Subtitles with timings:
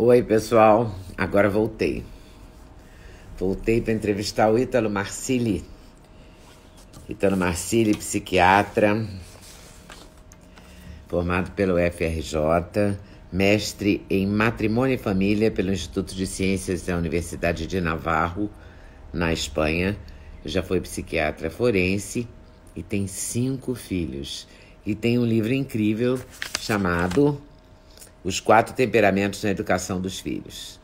[0.00, 0.94] Oi, pessoal.
[1.16, 2.04] Agora voltei.
[3.36, 5.64] Voltei para entrevistar o Ítalo Marcili.
[7.08, 9.04] Ítalo Marcili, psiquiatra,
[11.08, 12.96] formado pelo FRJ,
[13.32, 18.48] mestre em matrimônio e família pelo Instituto de Ciências da Universidade de Navarro,
[19.12, 19.96] na Espanha.
[20.44, 22.28] Já foi psiquiatra forense
[22.76, 24.46] e tem cinco filhos.
[24.86, 26.20] E tem um livro incrível
[26.60, 27.42] chamado
[28.24, 30.80] Os Quatro Temperamentos na Educação dos Filhos.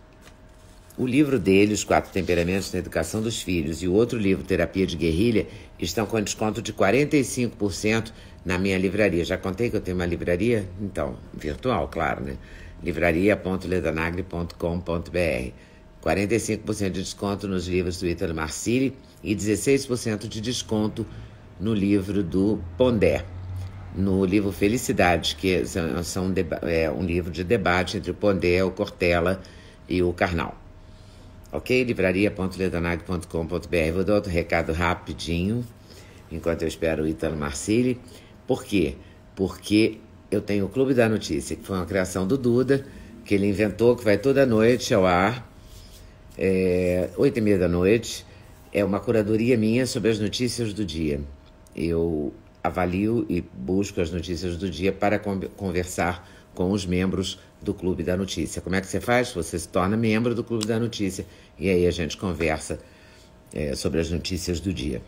[0.96, 4.86] O livro dele, Os Quatro Temperamentos na Educação dos Filhos, e o outro livro, Terapia
[4.86, 8.12] de Guerrilha, estão com desconto de 45%
[8.45, 9.24] na minha livraria.
[9.24, 10.68] Já contei que eu tenho uma livraria?
[10.80, 12.36] Então, virtual, claro, né?
[12.84, 15.52] livraria.ledanagri.com.br
[16.04, 21.04] 45% de desconto nos livros do Ítalo Marcilli e 16% de desconto
[21.59, 23.24] no livro do Pondé,
[23.94, 29.40] no livro Felicidade, que são, é um livro de debate entre o Pondé, o Cortella
[29.88, 30.60] e o Karnal.
[31.52, 31.84] Ok?
[31.84, 33.92] livraria.ledanag.com.br.
[33.92, 35.64] Vou dar outro recado rapidinho,
[36.32, 38.01] enquanto eu espero o Ítalo Marcilli.
[38.46, 38.96] Por quê?
[39.36, 39.98] Porque
[40.30, 42.84] eu tenho o Clube da Notícia, que foi uma criação do Duda,
[43.24, 45.48] que ele inventou, que vai toda noite ao ar,
[46.36, 48.26] é, oito e meia da noite.
[48.73, 51.20] É uma curadoria minha sobre as notícias do dia.
[51.76, 52.34] Eu
[52.65, 58.16] avalio e busco as notícias do dia para conversar com os membros do Clube da
[58.16, 58.62] Notícia.
[58.62, 59.32] Como é que você faz?
[59.32, 61.26] Você se torna membro do Clube da Notícia
[61.59, 62.79] e aí a gente conversa
[63.52, 65.03] é, sobre as notícias do dia.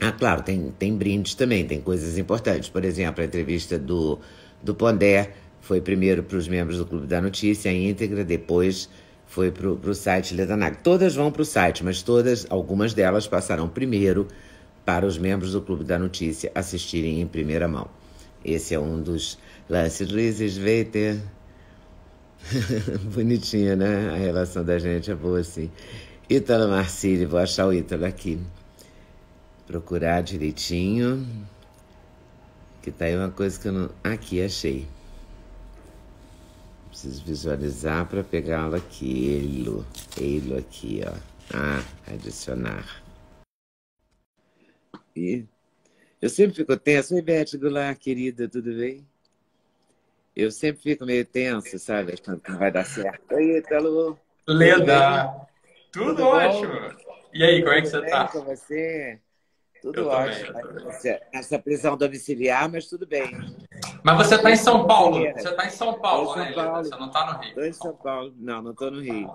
[0.00, 2.68] Ah, claro, tem, tem brindes também, tem coisas importantes.
[2.68, 4.20] Por exemplo, a entrevista do,
[4.62, 8.88] do Pondé foi primeiro para os membros do Clube da Notícia, íntegra, depois
[9.26, 10.78] foi para o site Ledanag.
[10.82, 14.28] Todas vão para o site, mas todas, algumas delas passarão primeiro
[14.88, 17.90] para os membros do Clube da Notícia assistirem em primeira mão.
[18.42, 20.10] Esse é um dos lances.
[20.10, 21.20] Luiz Sveiter.
[23.12, 24.08] Bonitinha, né?
[24.08, 25.70] A relação da gente é boa assim.
[26.30, 28.40] Ítalo Marcílio, vou achar o Ítalo aqui.
[29.66, 31.28] Procurar direitinho.
[32.80, 33.90] Que tá aí uma coisa que eu não.
[34.02, 34.88] Aqui, achei.
[36.88, 39.84] Preciso visualizar para pegá-lo aqui.
[40.16, 41.12] Ele, aqui, ó.
[41.52, 43.06] Ah, adicionar.
[46.20, 47.14] Eu sempre fico tenso.
[47.14, 49.06] Oi, Beth Goulart, querida, tudo bem?
[50.34, 52.16] Eu sempre fico meio tenso, sabe?
[52.24, 53.34] Quando não vai dar certo.
[53.34, 54.18] Oi, Italo.
[54.46, 55.48] Leda.
[55.92, 56.72] Tudo, tudo ótimo.
[56.72, 57.18] Bom?
[57.34, 58.28] E aí, como é que você bem tá?
[58.28, 59.20] com você?
[59.82, 60.54] Tudo eu ótimo.
[61.32, 63.30] Essa prisão domiciliar, mas tudo bem.
[64.02, 65.18] Mas você está em São Paulo.
[65.18, 66.52] Você está em São Paulo, né?
[66.52, 66.84] Paulo.
[66.84, 67.48] Você não está no Rio.
[67.48, 68.34] Estou em São Paulo.
[68.36, 69.32] Não, não estou no Rio.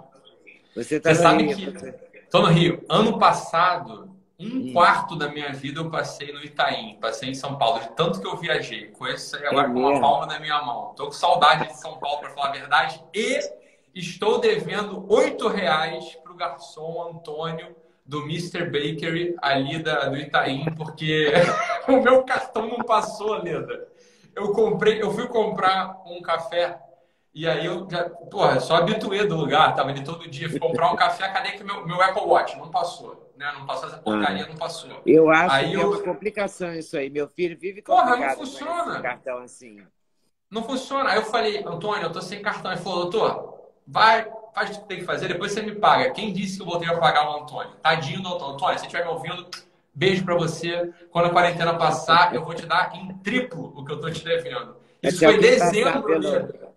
[0.76, 1.74] Você está no sabe Rio.
[1.74, 1.92] Que...
[2.30, 2.84] Tô no Rio.
[2.90, 4.74] Ano passado, um hum.
[4.74, 8.28] quarto da minha vida eu passei no Itaim, passei em São Paulo, de tanto que
[8.28, 8.88] eu viajei.
[8.88, 10.94] Conheço agora é com uma palma na minha mão.
[10.96, 13.04] Tô com saudade de São Paulo, para falar a verdade.
[13.14, 13.40] E
[13.94, 18.66] estou devendo oito reais para o garçom Antônio do Mr.
[18.66, 21.32] Bakery ali da, do Itaim, porque
[21.88, 23.88] o meu cartão não passou, Leda.
[24.36, 26.80] Eu comprei, eu fui comprar um café
[27.34, 30.92] e aí eu já, porra, só habituei do lugar, tava ali todo dia, fui comprar
[30.92, 32.58] um café, cadê que meu, meu Apple Watch?
[32.58, 33.52] Não passou, né?
[33.58, 34.48] Não passou essa porcaria, ah.
[34.48, 35.02] não passou.
[35.06, 35.82] Eu acho aí que é eu...
[35.82, 37.10] é uma complicação isso aí.
[37.10, 39.02] Meu filho vive Porra, não funciona.
[39.02, 39.84] cartão assim.
[40.50, 41.10] Não funciona.
[41.10, 42.72] Aí eu falei, Antônio, eu tô sem cartão.
[42.72, 46.12] Ele falou, doutor, vai, faz o que tem que fazer, depois você me paga.
[46.12, 47.74] Quem disse que eu voltei a pagar o Antônio?
[47.82, 48.54] Tadinho do Antônio.
[48.54, 49.48] Antônio, se estiver me ouvindo,
[49.94, 50.94] beijo para você.
[51.12, 54.24] Quando a quarentena passar, eu vou te dar em triplo o que eu tô te
[54.24, 54.76] devendo.
[55.02, 56.74] Isso foi dezembro, pelo...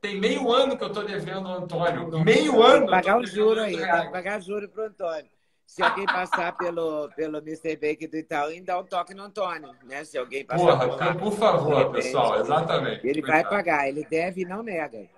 [0.00, 2.24] Tem meio ano que eu tô devendo ao Antônio.
[2.24, 2.86] Meio ano.
[2.90, 3.78] Pagar o juro aí,
[4.10, 5.30] pagar juro pro Antônio.
[5.66, 7.76] Se alguém passar pelo, pelo Mr.
[7.76, 10.04] Baker do Itaú, dá um toque no Antônio, né?
[10.04, 13.06] Se alguém passar Porra, por, por favor, pessoal, exatamente.
[13.06, 15.08] Ele vai pagar, ele deve e não nega.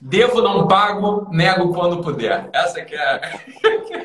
[0.00, 2.48] Devo, não pago, nego quando puder.
[2.52, 3.20] Essa que é.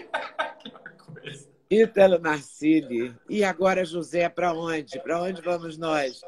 [1.69, 3.15] Ítalo Marcili.
[3.29, 4.99] E agora, José, para onde?
[4.99, 6.21] Para onde vamos nós?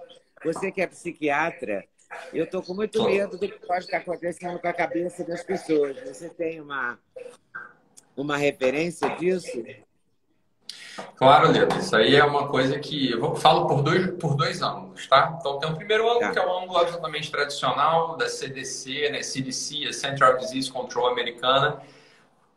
[0.46, 1.84] Você que é psiquiatra,
[2.34, 6.00] eu estou com muito medo do que pode estar acontecendo com a cabeça das pessoas.
[6.02, 6.98] Você tem uma,
[8.16, 9.64] uma referência disso?
[11.16, 11.80] Claro, Leandro.
[11.80, 15.36] Isso aí é uma coisa que eu falo por dois, por dois ângulos, tá?
[15.40, 16.32] Então, tem o primeiro ângulo, tá.
[16.32, 19.24] que é o ângulo absolutamente tradicional da CDC, né?
[19.24, 21.82] CDC, a Central Disease Control americana.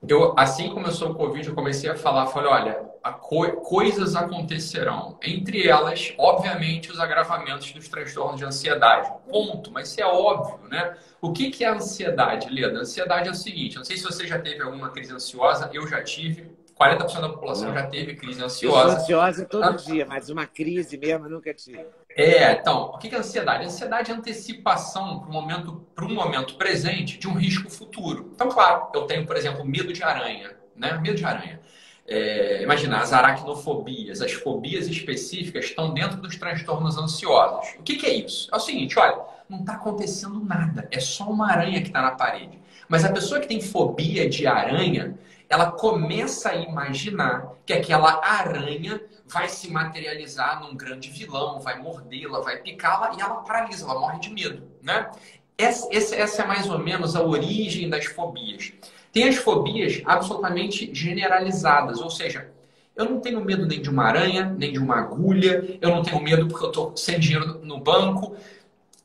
[0.06, 5.18] Eu, assim começou o Covid, eu comecei a falar, falei, olha, co coisas acontecerão.
[5.22, 9.10] Entre elas, obviamente, os agravamentos dos transtornos de ansiedade.
[9.30, 9.70] Ponto.
[9.70, 10.96] Mas isso é óbvio, né?
[11.20, 12.78] O que, que é ansiedade, Leda?
[12.78, 16.02] Ansiedade é o seguinte, não sei se você já teve alguma crise ansiosa, eu já
[16.02, 18.92] tive 40% da população já teve crise ansiosa.
[18.92, 19.70] Eu ansiosa todo ah.
[19.72, 21.86] dia, mas uma crise mesmo nunca tive.
[22.14, 23.64] É, então, o que é ansiedade?
[23.64, 28.30] Ansiedade é antecipação para um momento, para um momento presente de um risco futuro.
[28.34, 30.98] Então, claro, eu tenho, por exemplo, medo de aranha, né?
[31.02, 31.60] Medo de aranha.
[32.08, 37.74] É, imagina, as aracnofobias, as fobias específicas estão dentro dos transtornos ansiosos.
[37.78, 38.48] O que, que é isso?
[38.52, 39.18] É o seguinte, olha,
[39.48, 42.58] não está acontecendo nada, é só uma aranha que está na parede.
[42.88, 45.18] Mas a pessoa que tem fobia de aranha,
[45.48, 52.40] ela começa a imaginar que aquela aranha vai se materializar num grande vilão, vai mordê-la,
[52.40, 55.10] vai picá-la e ela paralisa, ela morre de medo, né?
[55.58, 58.72] Essa, essa é mais ou menos a origem das fobias.
[59.16, 62.50] Tem as fobias absolutamente generalizadas, ou seja,
[62.94, 66.20] eu não tenho medo nem de uma aranha, nem de uma agulha, eu não tenho
[66.20, 68.36] medo porque eu estou sem dinheiro no banco.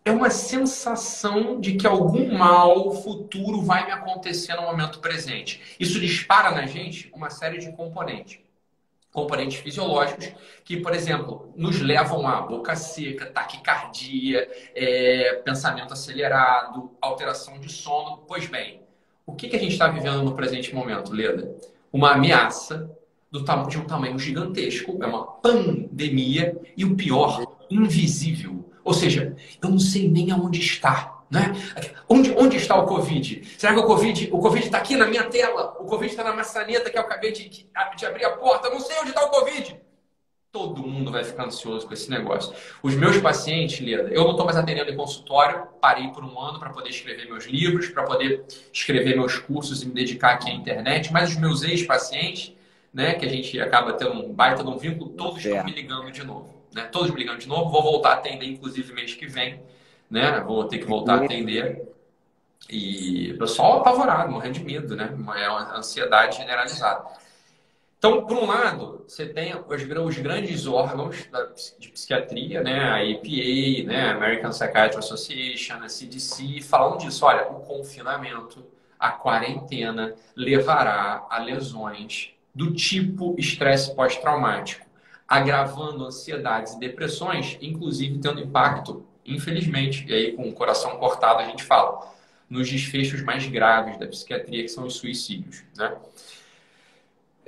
[0.03, 5.77] É uma sensação de que algum mal futuro vai me acontecer no momento presente.
[5.79, 8.39] Isso dispara na gente uma série de componentes.
[9.13, 10.29] Componentes fisiológicos
[10.65, 18.25] que, por exemplo, nos levam a boca seca, taquicardia, é, pensamento acelerado, alteração de sono.
[18.27, 18.81] Pois bem,
[19.25, 21.56] o que, que a gente está vivendo no presente momento, Leda?
[21.91, 22.89] Uma ameaça
[23.31, 28.69] do de um tamanho gigantesco, é uma pandemia e o pior, invisível.
[28.83, 31.19] Ou seja, eu não sei nem aonde está.
[31.29, 31.53] Né?
[32.09, 33.41] Onde, onde está o Covid?
[33.57, 35.77] Será que o Covid o Covid está aqui na minha tela?
[35.79, 38.68] O Covid está na maçaneta que eu acabei de, de abrir a porta?
[38.68, 39.79] Eu não sei onde está o Covid.
[40.51, 42.53] Todo mundo vai ficar ansioso com esse negócio.
[42.83, 46.59] Os meus pacientes, Leda, eu não estou mais atendendo em consultório, parei por um ano
[46.59, 48.44] para poder escrever meus livros, para poder
[48.74, 52.53] escrever meus cursos e me dedicar aqui à internet, mas os meus ex-pacientes,
[52.94, 56.12] né, que a gente acaba tendo um baita de um vínculo, todos estão me ligando
[56.12, 56.54] de novo.
[56.74, 56.83] Né?
[56.83, 59.62] Todos me ligando de novo, vou voltar a atender, inclusive mês que vem,
[60.09, 60.42] né?
[60.42, 61.81] Vou ter que voltar a atender.
[62.69, 65.18] E o pessoal apavorado, morrendo de medo, né?
[65.38, 67.20] É uma ansiedade generalizada.
[68.01, 73.86] Então, por um lado, você tem os, grandes órgãos da, de psiquiatria, né, a APA,
[73.86, 77.24] né, American Psychiatry Association, a CDC, falando disso.
[77.24, 78.65] Olha, o confinamento,
[79.00, 84.83] a quarentena levará a lesões do tipo estresse pós-traumático,
[85.27, 91.45] agravando ansiedades e depressões, inclusive tendo impacto, infelizmente, e aí com o coração cortado a
[91.45, 92.12] gente fala,
[92.50, 95.95] nos desfechos mais graves da psiquiatria, que são os suicídios, né?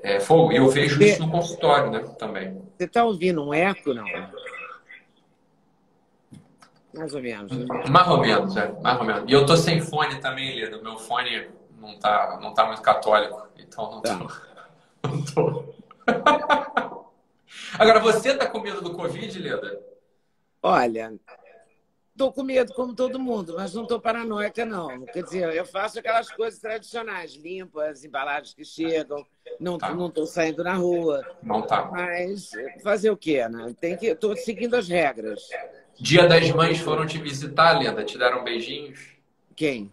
[0.03, 0.51] É, fogo.
[0.51, 1.99] E eu vejo você, isso no consultório, né?
[2.19, 2.61] Também.
[2.77, 4.05] Você está ouvindo um eco, não?
[6.93, 7.51] Mais ou menos.
[7.89, 8.71] Mais ou menos, é.
[8.81, 9.23] Mais ou menos.
[9.25, 10.81] E eu tô sem fone também, Leda.
[10.81, 11.47] Meu fone
[11.79, 13.47] não tá, não tá muito católico.
[13.57, 14.09] Então não tô.
[14.09, 14.43] Tá.
[15.03, 15.65] Não tô.
[17.77, 19.81] Agora, você tá com medo do Covid, Leda?
[20.61, 21.13] Olha,
[22.13, 25.03] Estou com medo, como todo mundo, mas não estou paranoica, não.
[25.05, 29.25] Quer dizer, eu faço aquelas coisas tradicionais, limpo as embalagens que chegam,
[29.59, 29.91] não tá.
[29.95, 31.25] não estou saindo na rua.
[31.41, 31.89] Não tá.
[31.91, 32.51] Mas
[32.83, 33.75] fazer o quê, né?
[33.81, 35.41] Tem que, estou seguindo as regras.
[35.99, 38.03] Dia das Mães foram te visitar, Lenda?
[38.03, 39.17] Te deram beijinhos?
[39.55, 39.91] Quem?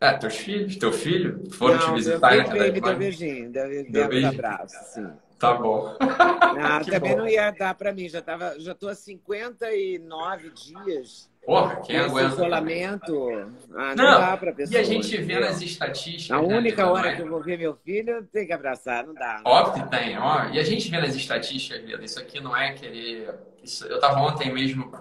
[0.00, 2.34] É, teus filhos, teu filho foram não, te visitar.
[2.34, 5.06] Meu filho me deu beijinho, deu, deu um abraço, sim.
[5.38, 5.96] Tá bom.
[6.54, 7.18] Não, também bom.
[7.18, 12.06] não ia dar para mim, já tava, já estou há 59 dias Porra, quem Esse
[12.06, 12.34] aguenta?
[12.34, 13.28] isolamento,
[13.74, 14.78] ah, não, não, dá pra pessoa.
[14.78, 16.30] E a gente vê nas estatísticas.
[16.30, 17.16] A né, única hora é?
[17.16, 19.42] que eu vou ver meu filho, tem que abraçar, não dá.
[19.44, 20.48] Óbvio que tem, ó.
[20.50, 23.34] E a gente vê nas estatísticas, Vida, isso aqui não é querer.
[23.62, 23.84] Isso...
[23.86, 24.92] eu estava ontem mesmo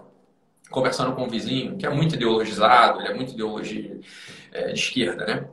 [0.71, 3.99] conversando com um vizinho que é muito ideologizado, ele é muito ideologia
[4.51, 5.47] é, de esquerda, né?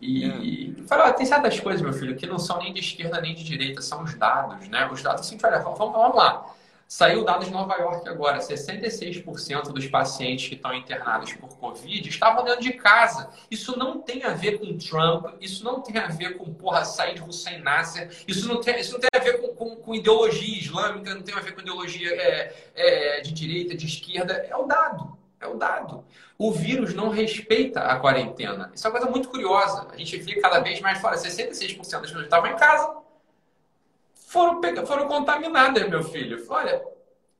[0.00, 0.86] E é.
[0.86, 3.42] fala, ah, tem certas coisas, meu filho, que não são nem de esquerda nem de
[3.42, 4.88] direita, são os dados, né?
[4.92, 6.46] Os dados, assim, olha, vamos, vamos lá.
[6.88, 12.42] Saiu dados de Nova York agora, 66% dos pacientes que estão internados por Covid estavam
[12.42, 13.28] dentro de casa.
[13.50, 17.20] Isso não tem a ver com Trump, isso não tem a ver com, porra, Said
[17.20, 21.14] Hussein Nasser, isso não tem, isso não tem a ver com, com, com ideologia islâmica,
[21.14, 24.32] não tem a ver com ideologia é, é, de direita, de esquerda.
[24.48, 26.02] É o dado, é o dado.
[26.38, 28.72] O vírus não respeita a quarentena.
[28.74, 29.88] Isso é uma coisa muito curiosa.
[29.92, 33.06] A gente vê cada vez mais fora, 66% das pessoas estavam em casa
[34.28, 36.44] foram, foram contaminadas, meu filho.
[36.48, 36.82] Olha,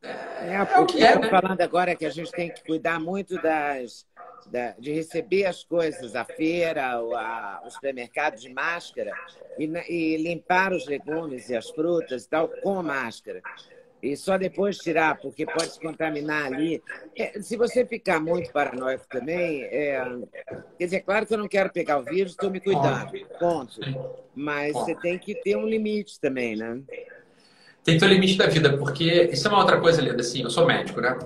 [0.03, 1.29] é, é, é o que é, né?
[1.29, 4.07] falando agora que a gente tem que cuidar muito das,
[4.47, 9.13] da, de receber as coisas, a feira, o, a, o supermercado de máscara
[9.59, 13.43] e, e limpar os legumes e as frutas e tal com máscara
[14.03, 16.83] e só depois tirar, porque pode se contaminar ali.
[17.17, 20.05] É, se você ficar muito paranoico também, é,
[20.79, 23.81] quer dizer, claro que eu não quero pegar o vírus, estou me cuidando, ponto.
[24.35, 26.81] Mas você tem que ter um limite também, né?
[27.83, 30.43] Tem que ter o limite da vida, porque isso é uma outra coisa, Leda, assim,
[30.43, 31.19] eu sou médico, né?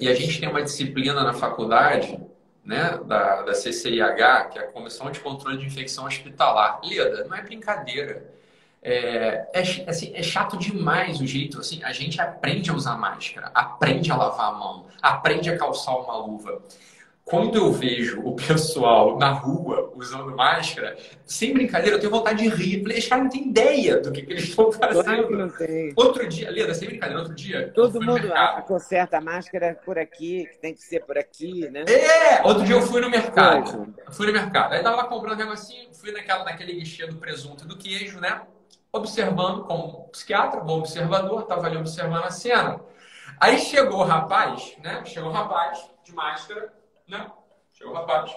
[0.00, 2.18] E a gente tem uma disciplina na faculdade,
[2.64, 6.80] né, da, da CCIH, que é a Comissão de Controle de Infecção Hospitalar.
[6.82, 8.32] Leda, não é brincadeira
[8.86, 13.50] É, é, assim, é chato demais o jeito, assim, a gente aprende a usar máscara,
[13.54, 16.62] aprende a lavar a mão, aprende a calçar uma luva
[17.24, 22.48] quando eu vejo o pessoal na rua usando máscara, sem brincadeira, eu tenho vontade de
[22.50, 22.82] rir.
[22.82, 25.04] Falei, esse cara não tem ideia do que, que eles estão fazendo.
[25.04, 25.92] Claro que não tem.
[25.96, 27.72] Outro dia, Leda, sem brincadeira, outro dia.
[27.74, 28.30] Todo mundo
[28.66, 31.84] conserta a máscara por aqui, que tem que ser por aqui, né?
[31.88, 32.42] É!
[32.42, 33.94] Outro dia eu fui no mercado.
[34.10, 34.74] Fui no mercado.
[34.74, 38.20] Aí tava lá comprando um negocinho, fui naquela, naquele guichê do presunto e do queijo,
[38.20, 38.42] né?
[38.94, 42.80] Observando como psiquiatra, bom observador, tava ali observando a cena.
[43.40, 45.04] Aí chegou o rapaz, né?
[45.04, 46.72] Chegou o rapaz de máscara
[47.08, 47.28] né?
[47.72, 48.32] Chegou o rapaz.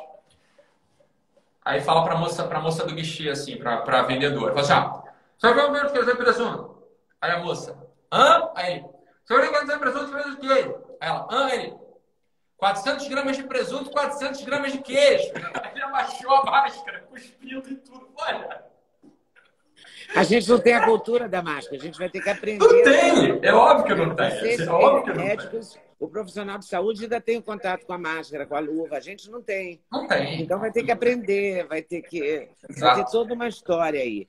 [1.63, 4.51] Aí fala pra moça, pra moça do guichê, assim, pra vendedora.
[4.51, 6.83] Fala assim, ah, você vai ver o que presunto?
[7.21, 7.77] Aí a moça,
[8.11, 8.49] hã?
[8.55, 8.83] Aí
[9.29, 10.75] vai ver o presunto fez o quê?
[10.99, 11.45] Ela, hã?
[11.45, 11.77] Aí ele,
[12.57, 15.31] 400 gramas de presunto, 400 gramas de queijo.
[15.35, 18.09] Aí ele abaixou a máscara, cuspindo e tudo.
[18.17, 18.65] Olha...
[20.15, 22.65] A gente não tem a cultura da máscara, a gente vai ter que aprender.
[22.65, 24.61] Não tem, é óbvio que não tem.
[24.61, 27.97] É óbvio que não médicos, tem o profissional de saúde ainda tem contato com a
[27.97, 28.97] máscara, com a luva.
[28.97, 29.81] A gente não tem.
[29.91, 30.41] Não tem.
[30.41, 32.47] Então vai ter que aprender, vai ter que.
[32.77, 34.27] Vai ter toda uma história aí.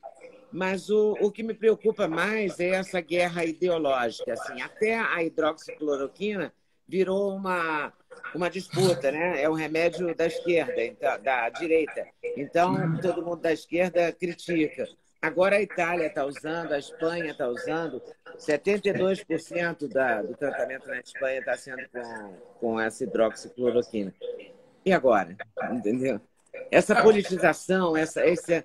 [0.51, 4.33] Mas o, o que me preocupa mais é essa guerra ideológica.
[4.33, 6.51] Assim, até a hidroxicloroquina
[6.87, 7.93] virou uma,
[8.33, 9.43] uma disputa, né?
[9.43, 12.07] É o remédio da esquerda, então, da direita.
[12.35, 14.87] Então, todo mundo da esquerda critica.
[15.21, 18.01] Agora a Itália está usando, a Espanha está usando.
[18.37, 24.13] 72% da, do tratamento na Espanha está sendo com, com essa hidroxicloroquina.
[24.85, 25.35] E agora?
[25.71, 26.21] Entendeu?
[26.71, 28.63] Essa politização, essa, esse,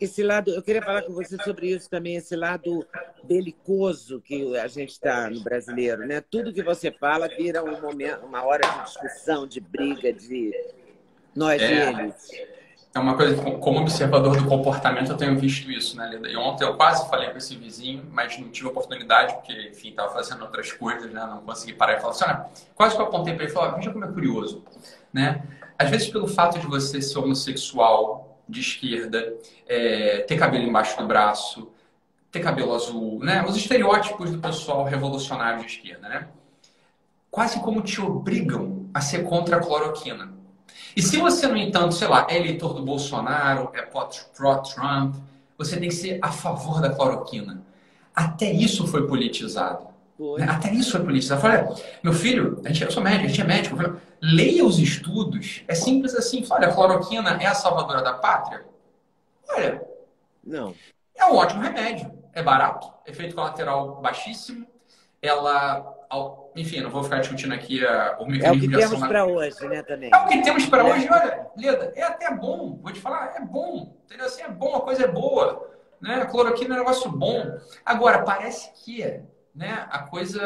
[0.00, 0.50] esse lado.
[0.50, 2.84] Eu queria falar com você sobre isso também, esse lado
[3.22, 6.04] belicoso que a gente está no brasileiro.
[6.04, 6.20] Né?
[6.20, 10.52] Tudo que você fala vira um momento, uma hora de discussão, de briga, de
[11.36, 11.72] nós é.
[11.72, 12.61] e eles
[12.94, 16.28] é uma coisa que, como observador do comportamento, eu tenho visto isso, né, Leda?
[16.28, 20.12] E ontem eu quase falei com esse vizinho, mas não tive oportunidade, porque, enfim, estava
[20.12, 21.24] fazendo outras coisas, né?
[21.24, 23.76] Não consegui parar e falar assim, olha, quase que eu apontei para ele e falei,
[23.76, 24.62] veja como é curioso,
[25.12, 25.42] né?
[25.78, 29.34] Às vezes, pelo fato de você ser homossexual, de esquerda,
[29.66, 31.72] é, ter cabelo embaixo do braço,
[32.30, 33.42] ter cabelo azul, né?
[33.48, 36.28] Os estereótipos do pessoal revolucionário de esquerda, né?
[37.30, 40.41] Quase como te obrigam a ser contra a cloroquina.
[40.96, 45.16] E se você, no entanto, sei lá, é eleitor do Bolsonaro, é pró-Trump,
[45.56, 47.62] você tem que ser a favor da cloroquina.
[48.14, 49.86] Até isso foi politizado.
[50.38, 50.46] Né?
[50.48, 51.38] Até isso foi politizado.
[51.38, 53.76] Eu falei, meu filho, a gente, eu sou médico, a gente é médico.
[53.76, 55.62] Falei, leia os estudos.
[55.66, 56.44] É simples assim.
[56.50, 58.64] Olha, a cloroquina é a salvadora da pátria?
[59.48, 59.82] Olha.
[60.44, 60.74] Não.
[61.14, 62.12] É um ótimo remédio.
[62.32, 64.66] É barato, efeito colateral baixíssimo.
[65.20, 65.80] Ela
[66.54, 69.68] enfim, não vou ficar discutindo aqui a, o mecanismo É o que temos para hoje,
[69.68, 70.10] né, também.
[70.12, 70.92] É o que temos para é.
[70.92, 71.08] hoje.
[71.10, 72.78] Olha, Leda, é até bom.
[72.82, 73.96] Vou te falar, é bom.
[74.04, 74.26] Entendeu?
[74.26, 75.70] Assim, é bom, a coisa é boa.
[76.00, 76.16] Né?
[76.16, 77.58] A cloroquina é um negócio bom.
[77.84, 79.20] Agora, parece que
[79.54, 80.42] né, a coisa...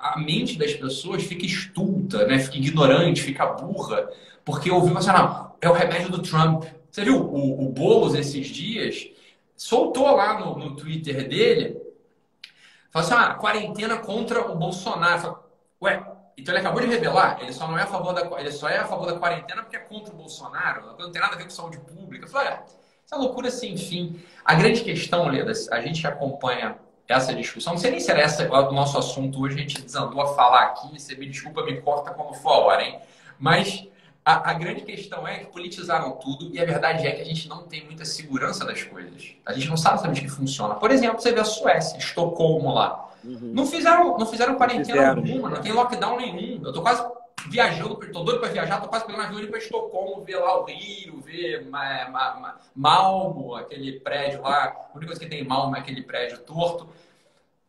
[0.00, 2.38] A mente das pessoas fica estulta, né?
[2.38, 4.08] fica ignorante, fica burra,
[4.44, 6.64] porque ouviu assim, não, é o remédio do Trump.
[6.88, 9.08] Você viu o, o Boulos esses dias?
[9.56, 11.87] Soltou lá no, no Twitter dele
[12.90, 15.38] Fala assim, ah, quarentena contra o Bolsonaro.
[15.82, 16.02] Ué,
[16.36, 18.78] então ele acabou de revelar, ele só não é a favor da, ele só é
[18.78, 21.50] a favor da quarentena porque é contra o Bolsonaro, não tem nada a ver com
[21.50, 22.26] saúde pública.
[22.26, 22.62] Fala, olha,
[23.04, 24.22] essa loucura sem fim.
[24.44, 26.78] A grande questão, Leda, a gente acompanha
[27.08, 30.20] essa discussão, não sei nem se era essa o nosso assunto hoje, a gente desandou
[30.20, 33.00] a falar aqui, você me desculpa, me corta quando for a hora, hein?
[33.38, 33.88] Mas
[34.28, 37.48] a, a, grande questão é que politizaram tudo e a verdade é que a gente
[37.48, 39.34] não tem muita segurança das coisas.
[39.46, 40.74] A gente não sabe exatamente que funciona.
[40.74, 43.08] Por exemplo, você vê a Suécia, Estocolmo lá.
[43.24, 43.52] Uhum.
[43.54, 46.62] Não fizeram, não fizeram quarentena alguma, não tem lockdown nenhum.
[46.62, 47.02] Eu tô quase
[47.48, 51.22] viajando, tô doido para viajar, tô quase pegando avião para Estocolmo, ver lá o Rio,
[51.22, 54.64] ver ma, ma, ma, Malmo, aquele prédio lá.
[54.64, 56.86] A única coisa que tem Malmo é aquele prédio torto.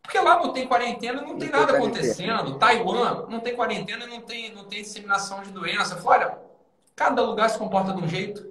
[0.01, 2.55] Porque lá não tem quarentena, não tem nada acontecendo.
[2.55, 5.95] Taiwan não tem quarentena, não tem, não tem disseminação de doença.
[5.97, 6.48] Fora,
[6.99, 8.45] Cada lugar se comporta de um jeito.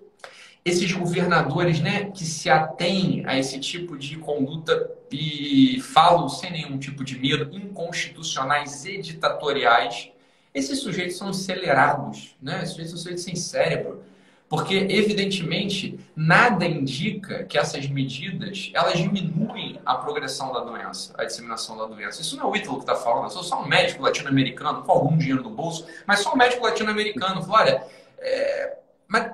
[0.65, 6.79] Esses governadores né, que se atêm a esse tipo de conduta e falam sem nenhum
[6.79, 10.09] tipo de medo, inconstitucionais e ditatoriais,
[10.55, 12.63] esses sujeitos são acelerados, né?
[12.63, 14.03] esses sujeitos são sujeitos sem cérebro.
[14.49, 21.77] Porque, evidentemente, nada indica que essas medidas elas diminuem a progressão da doença, a disseminação
[21.77, 22.23] da doença.
[22.23, 24.91] Isso não é o Ítalo que está falando, eu sou só um médico latino-americano com
[24.91, 27.45] algum dinheiro no bolso, mas só um médico latino-americano.
[27.47, 27.85] Olha,
[28.21, 29.33] é, mas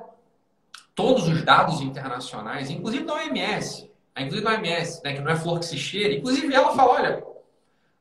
[0.94, 5.58] todos os dados internacionais, inclusive da OMS, inclusive da OMS, né, que não é flor
[5.58, 7.24] que se cheira, inclusive ela fala, olha,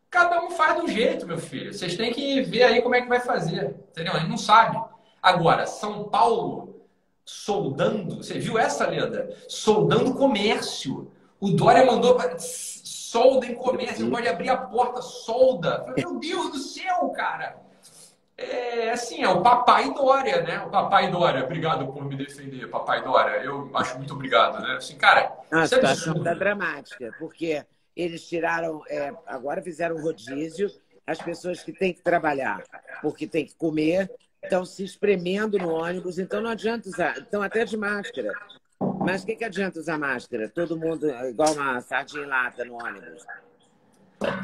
[0.09, 1.73] cada um faz do jeito, meu filho.
[1.73, 3.75] Vocês têm que ver aí como é que vai fazer.
[3.91, 4.13] Entendeu?
[4.13, 4.79] A gente não sabe.
[5.21, 6.85] Agora, São Paulo
[7.25, 8.17] soldando.
[8.17, 9.35] Você viu essa, Leda?
[9.47, 11.11] Soldando comércio.
[11.39, 15.85] O Dória mandou solda em comércio, pode abrir a porta, solda.
[15.95, 17.62] Meu Deus do céu, cara!
[18.37, 20.59] É assim, é o papai Dória, né?
[20.61, 23.43] O papai Dória, obrigado por me defender, papai Dória.
[23.43, 24.75] Eu acho muito obrigado, né?
[24.77, 27.63] Assim, cara, a situação está dramática, porque
[27.95, 30.71] eles tiraram, é, agora fizeram rodízio,
[31.05, 32.63] as pessoas que têm que trabalhar,
[33.01, 34.09] porque têm que comer,
[34.41, 38.31] estão se espremendo no ônibus, então não adianta usar, estão até de máscara.
[38.99, 40.49] Mas o que, que adianta usar máscara?
[40.49, 43.25] Todo mundo igual uma sardinha em lata no ônibus.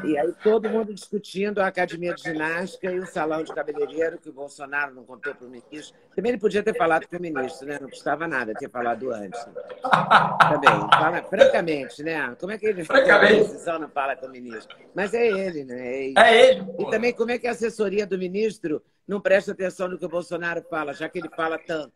[0.03, 4.29] E aí todo mundo discutindo a academia de ginástica e o salão de cabeleireiro que
[4.29, 5.97] o Bolsonaro não contou para o ministro.
[6.15, 7.77] Também ele podia ter falado com o ministro, né?
[7.79, 9.39] Não custava nada ter falado antes.
[9.43, 10.89] Também.
[10.91, 12.35] Fala, francamente, né?
[12.39, 14.75] Como é que ele a decisão não fala com o ministro?
[14.93, 15.87] Mas é ele, né?
[15.87, 16.13] É ele.
[16.17, 19.97] É ele e também como é que a assessoria do ministro não presta atenção no
[19.97, 21.93] que o Bolsonaro fala, já que ele fala tanto,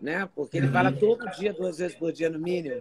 [0.00, 0.28] né?
[0.34, 2.80] Porque ele fala todo dia, duas vezes por dia no mínimo.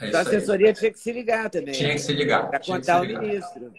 [0.00, 0.74] É então a assessoria aí.
[0.74, 1.74] tinha que se ligar também.
[1.74, 2.48] Tinha que se ligar.
[2.48, 3.72] Para contar o ministro.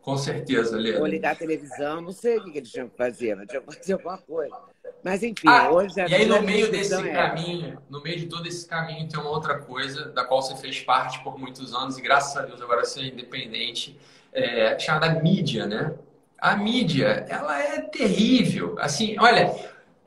[0.00, 0.96] Com certeza, Lê.
[0.98, 3.74] Ou ligar a televisão, não sei o que eles tinham que fazer, mas tinham que
[3.74, 4.56] fazer alguma coisa.
[5.02, 7.12] Mas enfim, ah, hoje E aí, no meio desse é...
[7.12, 10.80] caminho, no meio de todo esse caminho, tem uma outra coisa da qual você fez
[10.80, 13.98] parte por muitos anos, e graças a Deus agora você é independente,
[14.32, 15.92] é, chamada mídia, né?
[16.38, 18.76] A mídia, ela é terrível.
[18.78, 19.56] Assim, olha,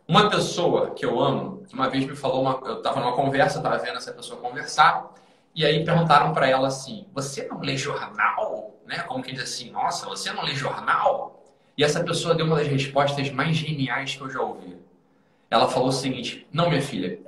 [0.08, 3.78] uma pessoa que eu amo, uma vez me falou, uma, eu estava numa conversa, estava
[3.78, 5.14] vendo essa pessoa conversar,
[5.60, 8.80] e aí perguntaram para ela assim: Você não lê jornal?
[8.88, 9.00] Né?
[9.00, 11.44] Como quem diz assim: Nossa, você não lê jornal?
[11.78, 14.78] E essa pessoa deu uma das respostas mais geniais que eu já ouvi.
[15.52, 17.20] Ela falou o seguinte: Não, minha filha,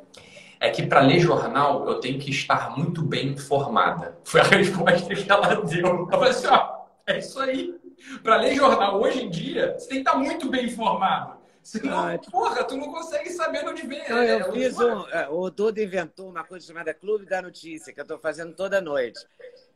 [0.62, 4.18] é que para ler jornal eu tenho que estar muito bem informada.
[4.24, 5.86] Foi a resposta que ela deu.
[5.86, 7.76] Eu falei assim: Ó, é isso aí.
[8.24, 11.41] Para ler jornal hoje em dia, você tem que estar muito bem informado.
[11.63, 14.01] Senão, ah, porra, tu não consegue saber onde vem.
[14.10, 15.08] Não, eu é, fiz um.
[15.10, 18.82] É, o Duda inventou uma coisa chamada Clube da Notícia, que eu estou fazendo toda
[18.82, 19.20] noite.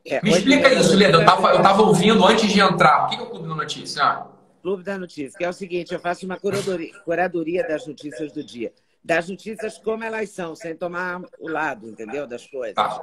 [0.03, 1.17] É, Me explica isso, Leda.
[1.17, 3.05] Eu estava eu tava ouvindo antes de entrar.
[3.05, 4.03] O que é o Clube da Notícia?
[4.03, 4.27] Ah.
[4.63, 8.43] Clube da Notícia, que é o seguinte: eu faço uma curadoria, curadoria das notícias do
[8.43, 8.73] dia.
[9.03, 12.25] Das notícias como elas são, sem tomar o lado, entendeu?
[12.25, 12.73] Das coisas.
[12.73, 12.99] Tá.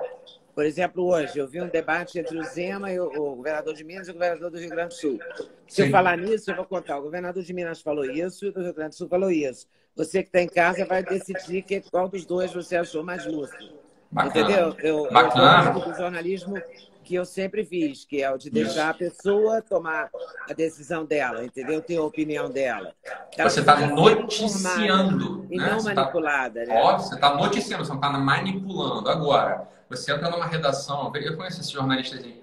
[0.54, 3.82] Por exemplo, hoje eu vi um debate entre o Zema e o, o governador de
[3.84, 5.18] Minas e o governador do Rio Grande do Sul.
[5.66, 5.82] Se Sim.
[5.84, 6.98] eu falar nisso, eu vou contar.
[6.98, 9.66] O governador de Minas falou isso e o do Rio Grande do Sul falou isso.
[9.96, 13.82] Você que está em casa vai decidir que, qual dos dois você achou mais justo.
[14.10, 14.44] Bacana.
[14.44, 14.76] Entendeu?
[14.80, 15.72] Eu, Bacana.
[15.74, 16.60] eu do jornalismo
[17.02, 20.10] que eu sempre fiz, que é o de deixar a pessoa tomar
[20.48, 21.80] a decisão dela, entendeu?
[21.80, 22.94] Ter a opinião dela.
[23.36, 25.46] Ela você está noticiando.
[25.50, 25.70] E né?
[25.70, 26.66] não você tá manipulada.
[26.66, 26.66] Tá...
[26.66, 26.80] Né?
[26.80, 29.08] Óbvio, você está noticiando, você não está manipulando.
[29.08, 32.36] Agora, você entra numa redação, eu conheço esse jornalista assim.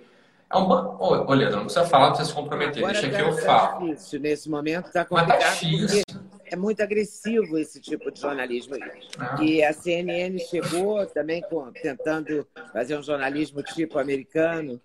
[0.52, 2.80] É um Ô, ô Leandro, não precisa falar, não precisa se comprometer.
[2.80, 3.88] Agora Deixa tá, que eu tá falo.
[3.88, 4.19] Difícil.
[4.19, 5.39] Nesse momento está complicado.
[5.39, 6.04] Mas tá difícil
[6.52, 8.75] é muito agressivo esse tipo de jornalismo.
[9.17, 9.38] Ah.
[9.41, 14.82] E a CNN chegou também com, tentando fazer um jornalismo tipo americano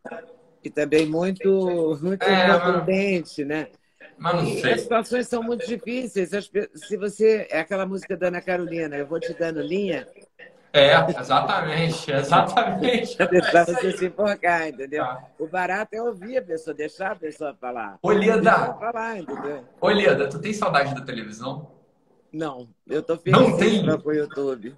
[0.63, 3.69] e também muito, muito é, contundente, né?
[4.19, 4.73] Mas não sei.
[4.73, 6.31] as situações são muito difíceis.
[6.75, 7.47] Se você.
[7.51, 10.07] É aquela música da Ana Carolina, eu vou te dando linha.
[10.73, 13.17] É, exatamente, exatamente.
[13.31, 15.05] Deixar você se enforcar, entendeu?
[15.05, 15.25] Tá.
[15.39, 17.97] O barato é ouvir a pessoa, deixar a pessoa falar.
[18.03, 18.75] Ô, Lida.
[18.75, 19.65] Falar, entendeu?
[19.81, 21.71] Ô, Lida, tu tem saudade da televisão?
[22.33, 23.87] Não, eu tô feliz Não tem.
[23.99, 24.75] com o YouTube.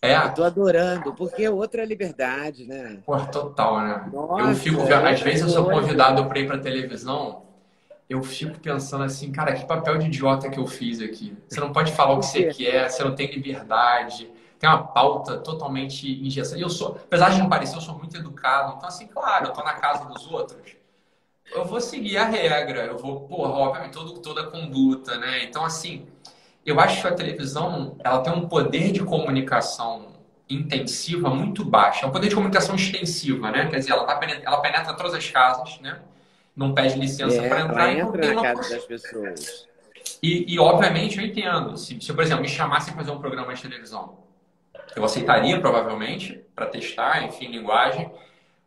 [0.00, 0.16] É.
[0.16, 2.98] Eu tô adorando, porque é outra liberdade, né?
[3.04, 4.10] Pô, total, né?
[4.12, 7.42] Nossa, eu fico, às vezes eu sou convidado para ir pra televisão,
[8.08, 11.36] eu fico pensando assim, cara, que papel de idiota que eu fiz aqui.
[11.48, 14.30] Você não pode falar o que você quer, você não tem liberdade
[14.64, 16.58] tem uma pauta totalmente engessada.
[16.58, 18.74] Eu sou, apesar de não parecer, eu sou muito educado.
[18.76, 20.74] Então, assim, claro, eu tô na casa dos outros.
[21.54, 25.44] Eu vou seguir a regra, eu vou, porra, obviamente, todo, toda a conduta, né?
[25.44, 26.06] Então, assim,
[26.64, 30.14] eu acho que a televisão, ela tem um poder de comunicação
[30.48, 32.04] intensiva muito baixo.
[32.04, 33.66] É um poder de comunicação extensiva, né?
[33.66, 36.00] Quer dizer, ela, tá, ela penetra todas as casas, né?
[36.56, 37.92] Não pede licença é, para entrar.
[37.92, 39.66] Entra na casa das pessoas.
[40.22, 41.76] E, e, obviamente, eu entendo.
[41.76, 44.18] Se, se, por exemplo, me chamassem para fazer um programa de televisão,
[44.94, 48.10] eu aceitaria provavelmente para testar, enfim, linguagem,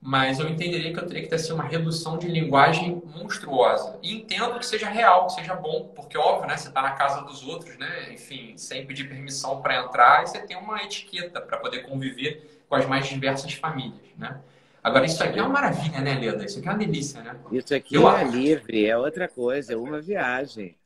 [0.02, 3.98] mas eu entenderia que eu teria que ter assim, uma redução de linguagem monstruosa.
[4.04, 7.22] E entendo que seja real, que seja bom, porque óbvio, né, você está na casa
[7.22, 11.58] dos outros, né, enfim, sem pedir permissão para entrar, e você tem uma etiqueta para
[11.58, 14.40] poder conviver com as mais diversas famílias, né?
[14.88, 16.46] Agora, isso aqui é uma maravilha, né, Leda?
[16.46, 17.36] Isso aqui é uma delícia, né?
[17.52, 18.32] Isso aqui eu é acho.
[18.32, 20.78] livre, é outra coisa, é uma viagem.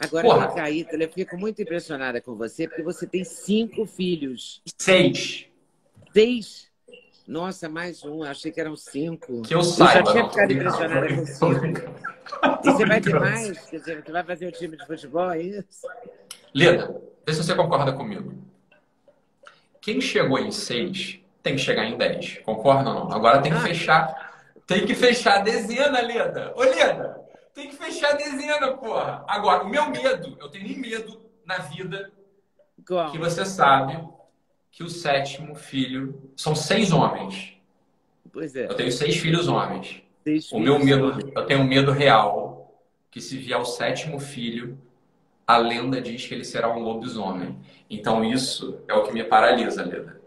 [0.00, 0.48] Agora, Porra.
[0.52, 4.60] Caíta, eu fico muito impressionada com você, porque você tem cinco filhos.
[4.76, 5.46] Seis.
[6.12, 6.68] Seis?
[7.28, 8.24] Nossa, mais um.
[8.24, 9.42] Achei que eram cinco.
[9.42, 10.00] Que eu saiba.
[10.00, 11.94] Eu já tinha ficado impressionada com cinco.
[12.60, 13.58] E você vai ter mais?
[13.66, 15.86] Quer dizer, você vai fazer o um time de futebol, é isso?
[16.52, 18.34] Leda, vê se você concorda comigo.
[19.80, 22.38] quem chegou em 6 tem que chegar em 10.
[22.38, 23.12] Concorda ou não?
[23.12, 23.60] Agora tem que ah.
[23.60, 24.34] fechar.
[24.66, 26.54] Tem que fechar a dezena, Leda.
[26.56, 27.20] Ô, Leda,
[27.52, 29.22] tem que fechar a dezena, porra.
[29.28, 32.10] Agora, o meu medo, eu tenho medo na vida
[33.12, 34.02] que você sabe
[34.72, 37.58] que o sétimo filho são seis homens.
[38.32, 38.64] Pois é.
[38.64, 40.02] Eu tenho seis filhos homens.
[40.24, 42.74] Seis o meu medo, eu tenho um medo real
[43.10, 44.78] que se vier o sétimo filho,
[45.46, 47.58] a lenda diz que ele será um lobisomem.
[47.88, 50.23] Então isso é o que me paralisa, Leda.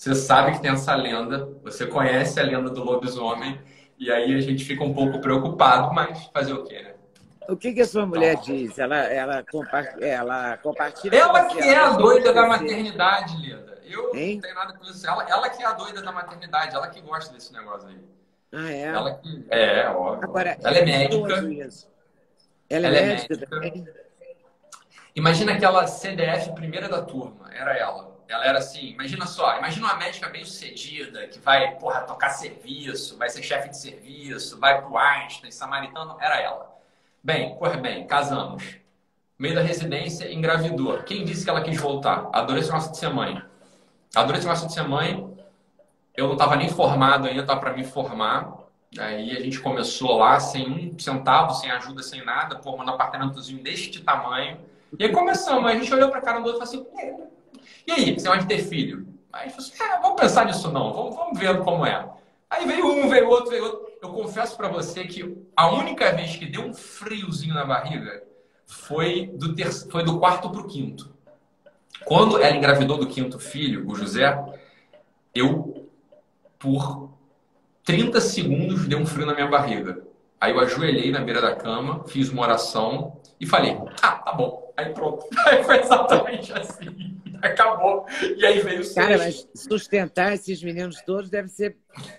[0.00, 3.60] Você sabe que tem essa lenda, você conhece a lenda do lobisomem,
[3.98, 6.94] e aí a gente fica um pouco preocupado, mas fazer o quê, né?
[7.46, 8.78] O que, que a sua mulher diz?
[8.78, 11.18] Ela, ela, compartilha, ela compartilha.
[11.18, 13.78] Ela que é a doida da maternidade, Leda.
[13.84, 14.36] Eu hein?
[14.36, 15.06] não tenho nada com isso.
[15.06, 18.00] Ela, ela que é a doida da maternidade, ela que gosta desse negócio aí.
[18.54, 18.82] Ah, é?
[18.84, 19.46] Ela que.
[19.50, 20.24] É, óbvio.
[20.24, 21.34] Agora, ela é médica.
[22.70, 23.86] Ela é ela médica, é médica também?
[25.14, 28.09] Imagina aquela CDF primeira da turma, era ela.
[28.30, 33.18] Ela era assim, imagina só, imagina uma médica bem sucedida, que vai, porra, tocar serviço,
[33.18, 36.70] vai ser chefe de serviço, vai pro Einstein, samaritano, era ela.
[37.22, 38.76] Bem, corre bem, casamos.
[39.36, 41.02] meio da residência, engravidou.
[41.02, 42.28] Quem disse que ela quis voltar?
[42.32, 43.42] Adorei esse negócio de ser mãe.
[44.14, 45.36] Adorei esse negócio de ser mãe.
[46.16, 48.52] Eu não estava nem formado ainda, estava para me formar.
[48.98, 53.62] Aí a gente começou lá sem um centavo, sem ajuda, sem nada, formando um apartamentozinho
[53.62, 54.60] deste tamanho.
[54.98, 57.30] E aí começamos, a gente olhou para cara do outro e falou assim:
[57.86, 59.06] e aí, você vai ter filho?
[59.32, 62.08] Aí assim: é, vamos pensar nisso não, vamos, vamos ver como é.
[62.48, 63.90] Aí veio um, veio outro, veio outro.
[64.02, 68.22] Eu confesso para você que a única vez que deu um friozinho na barriga
[68.66, 69.70] foi do, ter...
[69.70, 71.10] foi do quarto para o quinto.
[72.04, 74.36] Quando ela engravidou do quinto filho, o José,
[75.34, 75.86] eu,
[76.58, 77.10] por
[77.84, 80.02] 30 segundos, dei um frio na minha barriga.
[80.40, 84.72] Aí eu ajoelhei na beira da cama, fiz uma oração e falei: Ah, tá bom.
[84.76, 85.26] Aí pronto.
[85.46, 87.19] Aí foi exatamente assim.
[87.48, 88.06] Acabou.
[88.36, 91.76] E aí veio o Cara, mas sustentar esses meninos todos deve ser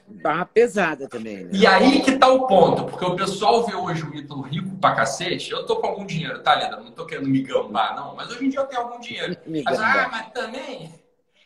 [0.07, 1.49] barra pesada também, né?
[1.53, 4.95] E aí que tá o ponto, porque o pessoal vê hoje o Ítalo rico pra
[4.95, 5.51] cacete.
[5.51, 6.77] Eu tô com algum dinheiro, tá, Leda?
[6.77, 8.15] Não tô querendo me gambar, não.
[8.15, 9.37] Mas hoje em dia eu tenho algum dinheiro.
[9.65, 11.01] mas, ah, mas também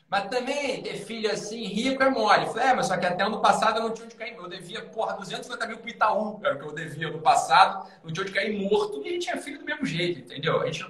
[0.07, 2.45] mas também ter filho assim, rico é mole.
[2.45, 4.35] Falei, é, mas só que até ano passado eu não tinha onde cair.
[4.35, 7.87] Eu devia, porra, 250 mil pro Itaú, era o que eu devia no passado.
[8.03, 9.01] Não tinha onde cair morto.
[9.03, 10.61] E a gente tinha filho do mesmo jeito, entendeu?
[10.61, 10.85] A gente,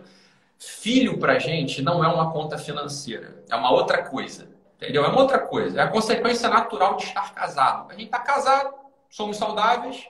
[0.60, 3.44] filho pra gente não é uma conta financeira.
[3.50, 4.48] É uma outra coisa.
[4.78, 5.04] Entendeu?
[5.04, 5.80] É uma outra coisa.
[5.80, 7.92] É a consequência natural de estar casado.
[7.92, 8.74] A gente tá casado,
[9.10, 10.08] somos saudáveis,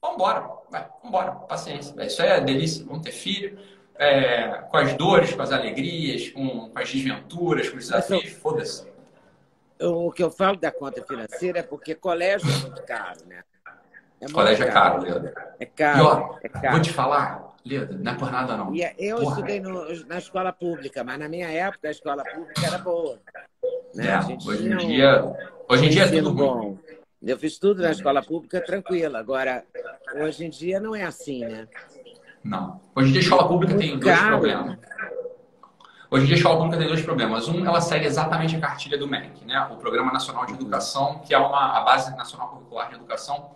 [0.00, 0.48] vambora.
[0.70, 1.32] Vai, vambora.
[1.32, 1.94] Paciência.
[2.04, 2.84] Isso é delícia.
[2.84, 3.58] Vamos ter filho
[3.96, 8.90] é, com as dores, com as alegrias, com, com as desventuras, com os desafios, foda-se.
[9.80, 13.42] O que eu falo da conta financeira é porque colégio é muito caro, né?
[14.20, 15.02] É colégio caro.
[15.02, 15.54] é caro, Leda.
[15.58, 16.70] É caro, ó, é caro.
[16.70, 18.74] Vou te falar, Leda, não é por nada não.
[18.74, 19.30] E é, eu Porra.
[19.30, 23.18] estudei no, na escola pública, mas na minha época a escola pública era boa.
[23.94, 24.08] Né?
[24.08, 25.24] É, hoje em dia,
[25.68, 26.78] hoje em dia é tudo bom.
[27.22, 29.16] Eu fiz tudo na escola pública tranquilo.
[29.16, 29.64] Agora,
[30.16, 31.68] hoje em dia não é assim, né?
[32.42, 32.80] Não.
[32.96, 34.78] Hoje em dia a escola pública tem dois problemas.
[36.10, 37.48] Hoje em dia a escola pública tem dois problemas.
[37.48, 39.68] Um, ela segue exatamente a cartilha do MEC, né?
[39.70, 43.52] o Programa Nacional de Educação, que é uma, a Base Nacional Curricular de Educação,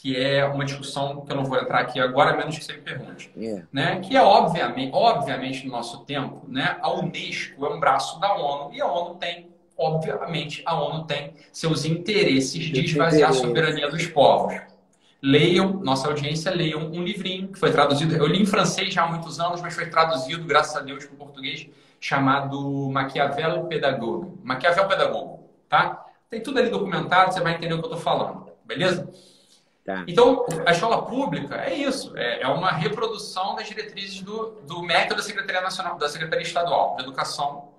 [0.00, 2.74] que é uma discussão que eu não vou entrar aqui agora, a menos que você
[2.74, 3.32] me pergunte.
[3.36, 3.66] Yeah.
[3.72, 4.00] Né?
[4.00, 6.78] Que é, obviamente, obviamente, no nosso tempo, né?
[6.80, 11.34] a Unesco é um braço da ONU e a ONU tem, obviamente, a ONU tem
[11.52, 14.54] seus interesses de esvaziar a soberania dos povos
[15.20, 18.14] leiam, nossa audiência, leiam um livrinho que foi traduzido.
[18.14, 21.14] Eu li em francês já há muitos anos, mas foi traduzido, graças a Deus, para
[21.14, 21.68] o português,
[22.00, 24.38] chamado Maquiavel Pedagogo.
[24.44, 26.06] Maquiavel Pedagogo, tá?
[26.30, 29.10] Tem tudo ali documentado, você vai entender o que eu estou falando, beleza?
[29.88, 30.04] Tá.
[30.06, 35.16] Então, a escola pública é isso, é, é uma reprodução das diretrizes do, do método
[35.16, 37.70] da Secretaria Nacional, da Secretaria Estadual de Educação.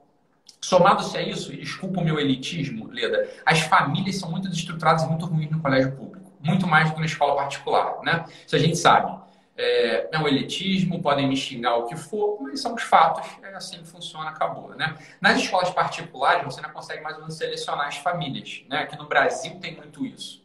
[0.59, 5.27] Somado-se a isso, desculpa o meu elitismo, Leda, as famílias são muito destruturadas e muito
[5.27, 8.25] ruins no colégio público muito mais do que na escola particular, né?
[8.45, 9.19] Isso a gente sabe.
[9.57, 13.53] É, é um elitismo, podem me xingar o que for, mas são os fatos, é
[13.53, 14.97] assim que funciona, acabou, né?
[15.19, 18.79] Nas escolas particulares, você não consegue mais ou menos selecionar as famílias, né?
[18.79, 20.41] Aqui no Brasil tem muito isso.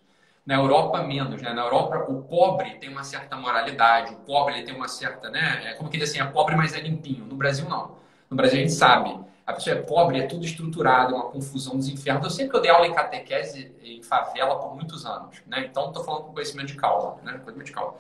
[0.47, 1.53] Na Europa, menos, né?
[1.53, 5.71] Na Europa, o pobre tem uma certa moralidade, o pobre ele tem uma certa, né?
[5.71, 7.25] É como que diz assim, é pobre, mas é limpinho.
[7.25, 7.97] No Brasil, não.
[8.29, 11.77] No Brasil, a gente sabe a pessoa é pobre, é tudo estruturado, é uma confusão
[11.77, 12.25] dos infernos.
[12.25, 15.67] Eu sei que eu dei aula em catequese em favela por muitos anos, né?
[15.71, 17.33] Então, estou falando com conhecimento de causa, né?
[17.33, 17.95] Conhecimento de causa.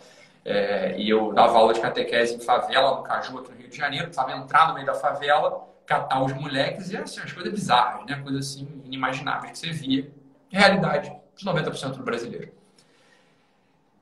[0.44, 3.76] É, e eu dava aula de catequese em favela, no Caju, aqui no Rio de
[3.76, 4.06] Janeiro.
[4.06, 8.20] Precisava entrar no meio da favela, catar os moleques e assim, as coisas bizarras, né?
[8.22, 10.10] Coisas assim, inimagináveis que você via.
[10.48, 12.52] Realidade de 90% do brasileiro.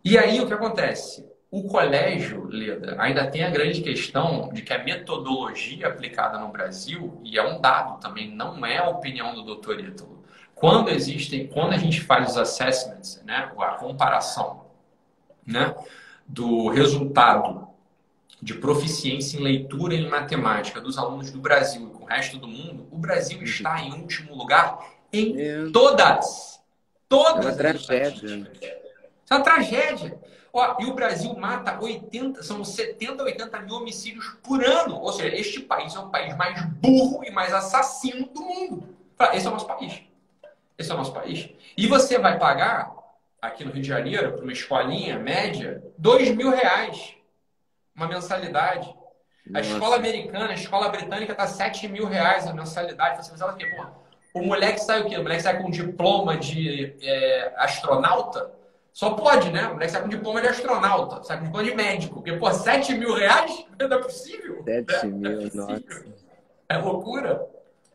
[0.04, 1.32] E aí, o que acontece?
[1.52, 7.20] o colégio, Leda, ainda tem a grande questão de que a metodologia aplicada no Brasil,
[7.22, 10.24] e é um dado também, não é a opinião do doutor Ítalo.
[10.54, 14.64] Quando existem, quando a gente faz os assessments, né, a comparação
[15.46, 15.74] né,
[16.26, 17.68] do resultado
[18.40, 22.38] de proficiência em leitura e em matemática dos alunos do Brasil e com o resto
[22.38, 23.44] do mundo, o Brasil uhum.
[23.44, 24.78] está em último lugar
[25.12, 26.51] em todas.
[27.12, 27.44] Todas.
[27.44, 28.50] É uma tragédia.
[29.28, 30.18] É uma tragédia.
[30.50, 34.98] Ó, e o Brasil mata 80, são 70, 80 mil homicídios por ano.
[34.98, 38.96] Ou seja, este país é o país mais burro e mais assassino do mundo.
[39.34, 40.02] Esse é o nosso país.
[40.78, 41.50] Esse é o nosso país.
[41.76, 42.90] E você vai pagar,
[43.42, 47.14] aqui no Rio de Janeiro, para uma escolinha média, 2 mil reais.
[47.94, 48.88] Uma mensalidade.
[49.48, 49.70] A Nossa.
[49.70, 53.18] escola americana, a escola britânica está 7 mil reais a mensalidade.
[53.18, 53.66] Você vai o quê?
[53.66, 54.01] Pô,
[54.34, 55.16] o moleque sai o quê?
[55.16, 58.50] O moleque sai com diploma de é, astronauta?
[58.92, 59.68] Só pode, né?
[59.68, 62.14] O moleque sai com diploma de astronauta, sai com diploma de médico.
[62.16, 63.64] Porque, pô, 7 mil reais?
[63.78, 64.62] Não é possível.
[64.64, 66.04] 7 mil, é nossa.
[66.68, 67.48] É loucura.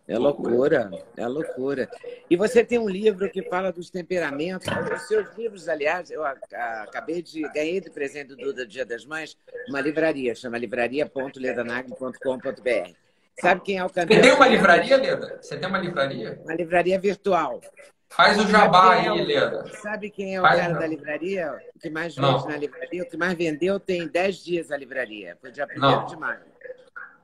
[0.08, 1.90] É loucura, é loucura.
[2.30, 4.66] E você tem um livro que fala dos temperamentos.
[4.96, 9.38] Os seus livros, aliás, eu acabei de ganhei de presente do Duda Dia das Mães
[9.68, 13.07] uma livraria, chama livraria.ledanagli.com.br.
[13.40, 14.20] Sabe quem é o campeão?
[14.20, 15.40] Você tem uma livraria, Leda?
[15.42, 16.42] Você tem uma livraria?
[16.44, 17.62] Uma livraria virtual.
[18.10, 19.66] Faz o jabá é aí, Leda.
[19.82, 20.80] Sabe quem é o Faz cara não.
[20.80, 21.54] da livraria?
[21.76, 22.48] O que mais vende não.
[22.48, 23.04] na livraria?
[23.04, 25.38] O que mais vendeu tem 10 dias a livraria.
[25.40, 26.42] Foi dia 1 de maio.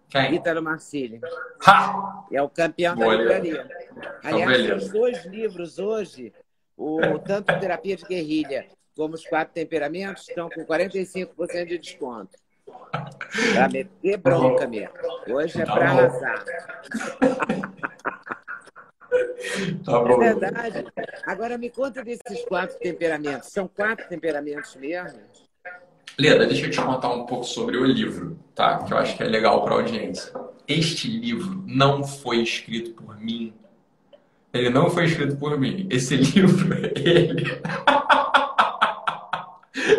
[0.09, 0.35] Quem?
[0.35, 1.19] Ítalo Marcilli.
[1.65, 2.25] Ha!
[2.31, 3.67] É o campeão Boa, da livraria.
[3.91, 6.31] Então, Aliás, os dois livros hoje,
[6.77, 12.37] o tanto Terapia de Guerrilha como os Quatro Temperamentos, estão com 45% de desconto.
[13.53, 14.93] Para meter bronca mesmo.
[15.27, 16.45] Hoje é tá para arrasar.
[19.85, 20.85] Tá é verdade.
[21.25, 23.49] Agora me conta desses quatro temperamentos.
[23.49, 25.19] São quatro temperamentos mesmo?
[26.17, 28.83] Leda, deixa eu te contar um pouco sobre o livro, tá?
[28.83, 30.31] Que eu acho que é legal para a audiência.
[30.67, 33.53] Este livro não foi escrito por mim.
[34.53, 35.87] Ele não foi escrito por mim.
[35.89, 37.59] Esse livro, ele.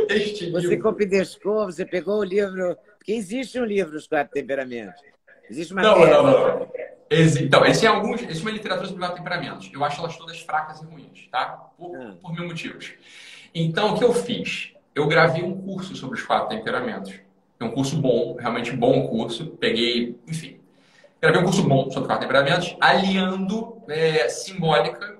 [0.09, 0.83] Este você livro...
[0.83, 2.77] copidescou, você pegou o livro.
[2.99, 5.01] Porque existe um livro, Os Quatro Temperamentos.
[5.51, 6.73] Existe uma não, não, não, não.
[7.11, 9.71] Então, esse é alguns, esse é uma literatura sobre quatro temperamentos.
[9.73, 11.47] Eu acho elas todas fracas e ruins, tá?
[11.77, 12.15] Por, ah.
[12.21, 12.95] por mil motivos.
[13.55, 14.73] Então, o que eu fiz?
[14.95, 17.15] Eu gravei um curso sobre os quatro temperamentos.
[17.61, 19.49] É um curso bom, realmente bom curso.
[19.61, 20.59] Peguei, enfim,
[21.21, 25.19] gravei um curso bom sobre quatro temperamentos, aliando é, simbólica,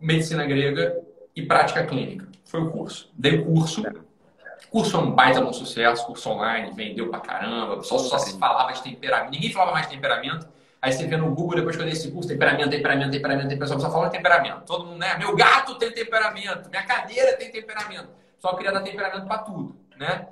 [0.00, 1.02] medicina grega
[1.34, 2.28] e prática clínica.
[2.44, 3.10] Foi o curso.
[3.14, 3.82] Dei o curso.
[3.82, 8.38] O curso é um baita um sucesso, curso online, vendeu pra caramba, só, só se
[8.38, 9.32] falava de temperamento.
[9.32, 10.48] Ninguém falava mais de temperamento
[10.84, 13.80] Aí você vê no Google, depois que eu dei esse curso, temperamento, temperamento, temperamento, temperamento,
[13.80, 14.66] só fala temperamento.
[14.66, 15.16] Todo mundo, né?
[15.16, 18.10] Meu gato tem temperamento, minha cadeira tem temperamento.
[18.38, 20.28] Só queria dar temperamento para tudo, né?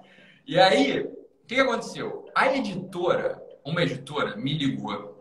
[0.47, 2.29] E aí, o que aconteceu?
[2.35, 5.12] A editora, uma editora, me ligou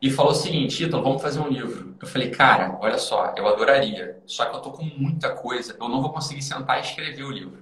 [0.00, 1.94] e falou o seguinte, Ítalo, vamos fazer um livro.
[2.00, 5.88] Eu falei, cara, olha só, eu adoraria, só que eu tô com muita coisa, eu
[5.88, 7.58] não vou conseguir sentar e escrever o livro.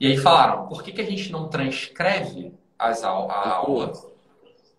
[0.00, 3.92] E aí falaram, por que, que a gente não transcreve as a aula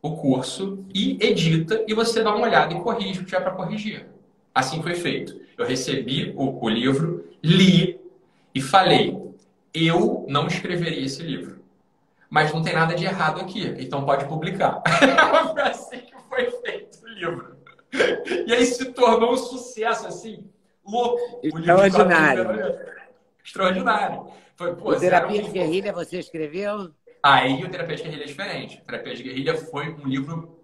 [0.03, 3.53] o curso e edita e você dá uma olhada e corrige o que tiver para
[3.53, 4.05] corrigir.
[4.53, 5.39] Assim foi feito.
[5.57, 7.97] Eu recebi o, o, livro, li
[8.53, 9.17] e falei:
[9.73, 11.63] eu não escreveria esse livro.
[12.29, 14.81] Mas não tem nada de errado aqui, então pode publicar.
[15.63, 17.57] assim foi feito o livro.
[18.47, 20.49] E aí se tornou um sucesso assim,
[20.85, 21.39] louco.
[21.43, 22.79] Extraordinário.
[23.43, 24.27] Extraordinário.
[24.55, 26.91] Foi, pô, o Terapia de Guerrilha você escreveu?
[27.21, 28.77] Aí o Terapia de Guerrilha é diferente.
[28.79, 30.59] O Terapia de Guerrilha foi um livro.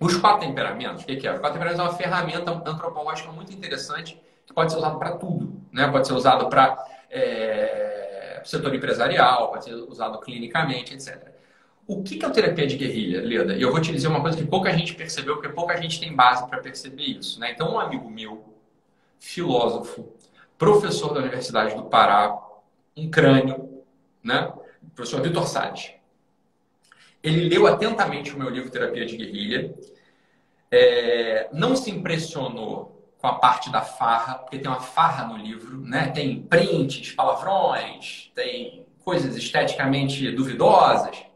[0.00, 1.32] Os quatro temperamentos, o que, é?
[1.32, 5.62] Os quatro temperamentos é uma ferramenta antropológica muito interessante que pode ser usado para tudo.
[5.70, 5.86] Né?
[5.88, 6.76] Pode ser usado para
[7.08, 11.31] é, setor empresarial, pode ser usado clinicamente, etc.
[11.92, 13.54] O que é o terapia de guerrilha, Leda?
[13.54, 16.16] E eu vou te dizer uma coisa que pouca gente percebeu, porque pouca gente tem
[16.16, 17.38] base para perceber isso.
[17.38, 17.52] Né?
[17.52, 18.42] Então, um amigo meu,
[19.20, 20.10] filósofo,
[20.56, 22.34] professor da Universidade do Pará,
[22.96, 23.82] um crânio,
[24.24, 24.50] né?
[24.94, 25.90] professor Vitor Salles.
[27.22, 29.74] Ele leu atentamente o meu livro Terapia de Guerrilha,
[30.70, 35.78] é, não se impressionou com a parte da farra, porque tem uma farra no livro,
[35.82, 36.08] né?
[36.08, 41.31] Tem prints, palavrões, tem coisas esteticamente duvidosas.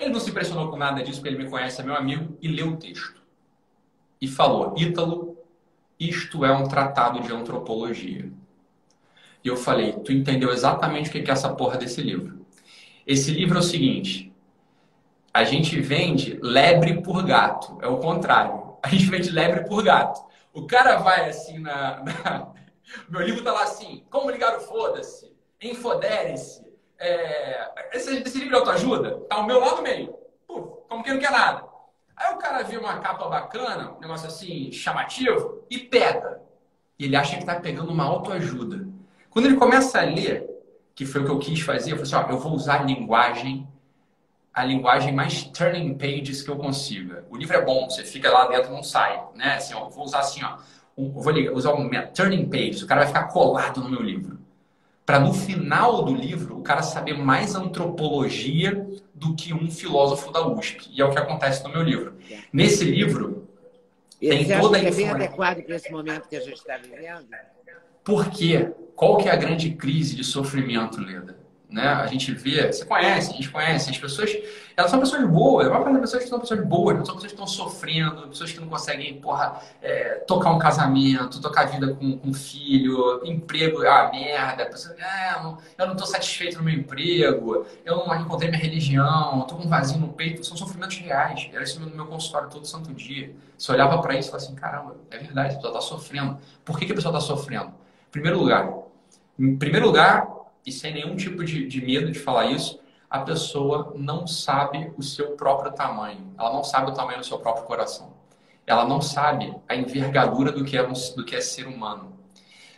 [0.00, 2.48] Ele não se impressionou com nada disso, porque ele me conhece, é meu amigo, e
[2.48, 3.20] leu o texto.
[4.18, 5.36] E falou: Ítalo,
[5.98, 8.32] isto é um tratado de antropologia.
[9.44, 12.46] E eu falei: Tu entendeu exatamente o que é essa porra desse livro?
[13.06, 14.32] Esse livro é o seguinte:
[15.34, 17.78] a gente vende lebre por gato.
[17.82, 18.78] É o contrário.
[18.82, 20.24] A gente vende lebre por gato.
[20.54, 22.02] O cara vai assim na.
[22.02, 22.52] na...
[23.08, 25.30] Meu livro tá lá assim: como ligar o foda-se?
[25.60, 26.69] Enfodere-se.
[27.00, 27.96] É...
[27.96, 30.14] Esse, esse livro de autoajuda tá o meu lá no meio.
[30.46, 31.64] Pô, como que não quer nada.
[32.16, 36.40] Aí o cara vê uma capa bacana, um negócio assim, chamativo, e pega.
[36.98, 38.86] E ele acha que está pegando uma autoajuda.
[39.30, 40.46] Quando ele começa a ler,
[40.94, 42.84] que foi o que eu quis fazer, eu falei assim, ó, eu vou usar a
[42.84, 43.66] linguagem,
[44.52, 47.24] a linguagem mais turning pages que eu consiga.
[47.30, 49.54] O livro é bom, você fica lá dentro não sai, né?
[49.54, 50.58] Assim, ó, vou usar assim, ó,
[50.98, 54.39] eu vou usar um turning pages, o cara vai ficar colado no meu livro.
[55.10, 60.46] Para no final do livro, o cara saber mais antropologia do que um filósofo da
[60.46, 60.88] USP.
[60.92, 62.14] E é o que acontece no meu livro.
[62.52, 63.48] Nesse livro,
[64.20, 64.86] tem toda a informação.
[64.86, 67.26] é bem adequado para esse momento que a gente está vivendo?
[68.04, 68.70] Por quê?
[68.94, 71.39] Qual que é a grande crise de sofrimento, Leda?
[71.70, 71.86] Né?
[71.86, 74.36] A gente vê, você conhece, a gente conhece, as pessoas,
[74.76, 77.40] elas são pessoas boas, a maior pessoas que são pessoas boas, não são pessoas que
[77.40, 82.18] estão sofrendo, pessoas que não conseguem, porra, é, tocar um casamento, tocar a vida com,
[82.18, 87.64] com um filho, emprego, ah, merda, pessoa, ah, eu não estou satisfeito no meu emprego,
[87.84, 91.62] eu não encontrei minha religião, estou com um vazio no peito, são sofrimentos reais, era
[91.62, 93.32] isso no meu consultório todo santo dia.
[93.56, 96.38] Você olhava para isso e falava assim, caramba, é verdade, a pessoa está sofrendo.
[96.64, 97.68] Por que, que a pessoa está sofrendo?
[97.68, 98.68] Em primeiro lugar,
[99.38, 103.92] em primeiro lugar, e sem nenhum tipo de, de medo de falar isso, a pessoa
[103.96, 106.32] não sabe o seu próprio tamanho.
[106.38, 108.12] Ela não sabe o tamanho do seu próprio coração.
[108.66, 112.12] Ela não sabe a envergadura do que é, do que é ser humano.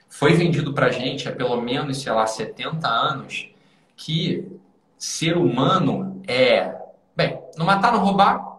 [0.09, 3.51] Foi vendido para gente há pelo menos, sei lá, 70 anos
[3.97, 4.51] que
[4.97, 6.81] ser humano é,
[7.14, 8.53] bem, não matar, não roubar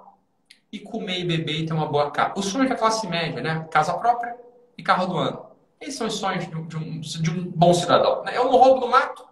[0.71, 2.33] e comer e beber e ter uma boa casa.
[2.35, 3.67] O sonho da classe média, né?
[3.71, 4.35] Casa própria
[4.77, 5.52] e carro do ano.
[5.83, 8.23] Esses são os sonhos de um, de um, de um bom cidadão.
[8.23, 8.37] Né?
[8.37, 9.27] Eu não roubo no mato,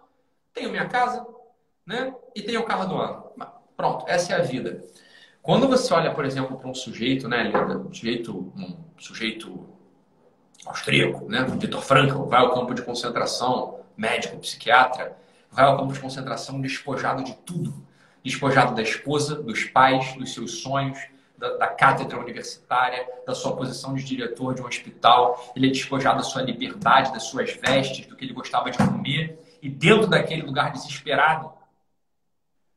[0.52, 1.26] tenho minha casa
[1.86, 2.14] né?
[2.34, 3.24] e tenho o carro do ano.
[3.74, 4.84] Pronto, essa é a vida.
[5.40, 9.66] Quando você olha, por exemplo, para um sujeito, né, um sujeito, um sujeito
[10.64, 15.16] austríaco, né, Viktor Frankl, vai ao campo de concentração, médico, psiquiatra,
[15.50, 17.74] vai ao campo de concentração despojado de tudo,
[18.22, 20.98] despojado da esposa, dos pais, dos seus sonhos,
[21.42, 26.18] da, da, cátedra universitária, da sua posição de diretor de um hospital, ele é despojado
[26.18, 30.42] da sua liberdade, das suas vestes, do que ele gostava de comer, e dentro daquele
[30.42, 31.52] lugar desesperado,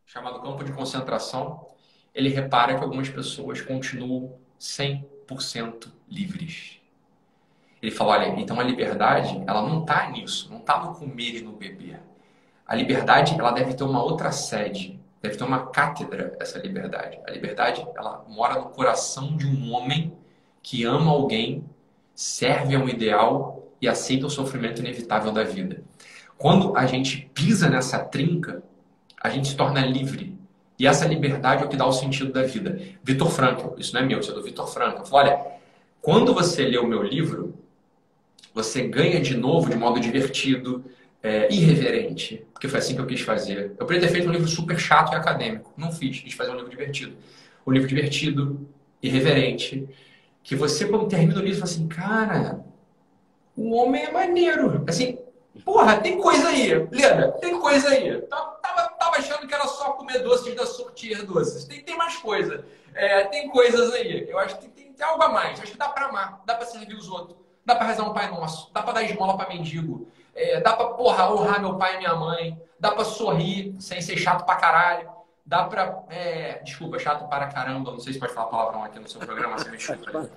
[0.03, 1.67] chamado campo de concentração,
[2.11, 6.81] ele repara que algumas pessoas continuam 100% livres.
[7.79, 11.41] Ele fala, olha, então a liberdade, ela não está nisso, não está no comer e
[11.41, 12.01] no beber.
[12.65, 14.99] A liberdade, ela deve ter uma outra sede.
[15.25, 17.17] Deve ter uma cátedra essa liberdade.
[17.27, 20.13] A liberdade, ela mora no coração de um homem
[20.61, 21.65] que ama alguém,
[22.13, 25.83] serve a um ideal e aceita o sofrimento inevitável da vida.
[26.37, 28.61] Quando a gente pisa nessa trinca,
[29.19, 30.37] a gente se torna livre.
[30.77, 32.79] E essa liberdade é o que dá o sentido da vida.
[33.03, 35.05] Vitor Frankl, isso não é meu, isso é do Vitor Frankl.
[35.05, 35.43] Falou, olha,
[36.03, 37.55] quando você lê o meu livro,
[38.53, 40.85] você ganha de novo de modo divertido,
[41.25, 43.71] é, irreverente, porque foi assim que eu quis fazer.
[43.79, 45.73] Eu poderia ter feito um livro super chato e acadêmico.
[45.75, 47.17] Não fiz, quis fazer um livro divertido.
[47.65, 48.69] Um livro divertido,
[49.01, 49.89] irreverente,
[50.43, 52.63] que você, quando termina o livro, fala assim, cara,
[53.57, 54.83] o homem é maneiro.
[54.87, 55.17] Assim,
[55.63, 56.87] porra, tem coisa aí.
[56.91, 58.21] Leda, tem coisa aí.
[58.21, 58.59] Tava,
[58.89, 61.65] tava achando que era só comer doces da sortir doces.
[61.65, 62.63] Tem, tem mais coisa.
[62.93, 64.29] É, tem coisas aí.
[64.29, 65.57] Eu acho que tem, tem algo a mais.
[65.57, 67.35] Eu acho que dá para amar, dá para servir os outros,
[67.65, 70.87] dá para rezar um Pai Nosso, dá para dar esmola para mendigo, é, dá pra,
[70.89, 72.61] porra, honrar meu pai e minha mãe.
[72.77, 75.09] Dá pra sorrir sem ser chato pra caralho.
[75.45, 76.03] Dá pra.
[76.09, 77.91] É, desculpa, chato para caramba.
[77.91, 80.29] Não sei se pode falar palavrão aqui no seu programa, você me desculpa.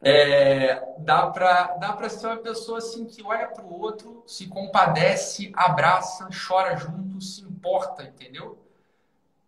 [0.00, 5.50] É, dá, pra, dá pra ser uma pessoa assim que olha pro outro, se compadece,
[5.56, 8.58] abraça, chora junto, se importa, entendeu?